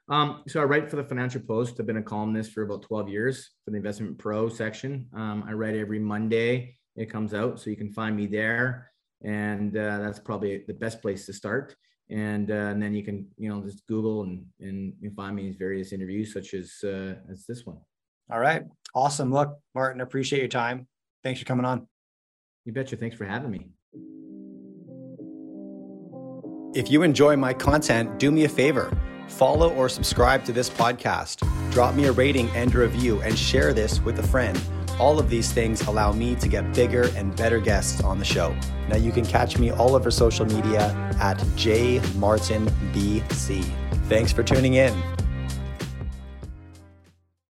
[0.08, 1.78] Um, so I write for the Financial Post.
[1.78, 5.06] I've been a columnist for about 12 years for the Investment Pro section.
[5.14, 6.76] Um, I write every Monday.
[6.96, 8.90] It comes out, so you can find me there,
[9.22, 11.74] and uh, that's probably the best place to start.
[12.10, 15.48] And, uh, and then you can you know just Google and and you find me
[15.48, 17.78] in various interviews such as uh, as this one.
[18.30, 18.64] All right,
[18.94, 19.32] awesome.
[19.32, 20.86] Look, Martin, appreciate your time.
[21.22, 21.86] Thanks for coming on.
[22.64, 22.96] You betcha.
[22.96, 23.68] Thanks for having me.
[26.74, 28.96] If you enjoy my content, do me a favor
[29.28, 33.72] follow or subscribe to this podcast, drop me a rating and a review, and share
[33.72, 34.60] this with a friend.
[34.98, 38.54] All of these things allow me to get bigger and better guests on the show.
[38.88, 40.90] Now you can catch me all over social media
[41.20, 42.04] at jmartinbc.
[44.08, 45.17] Thanks for tuning in.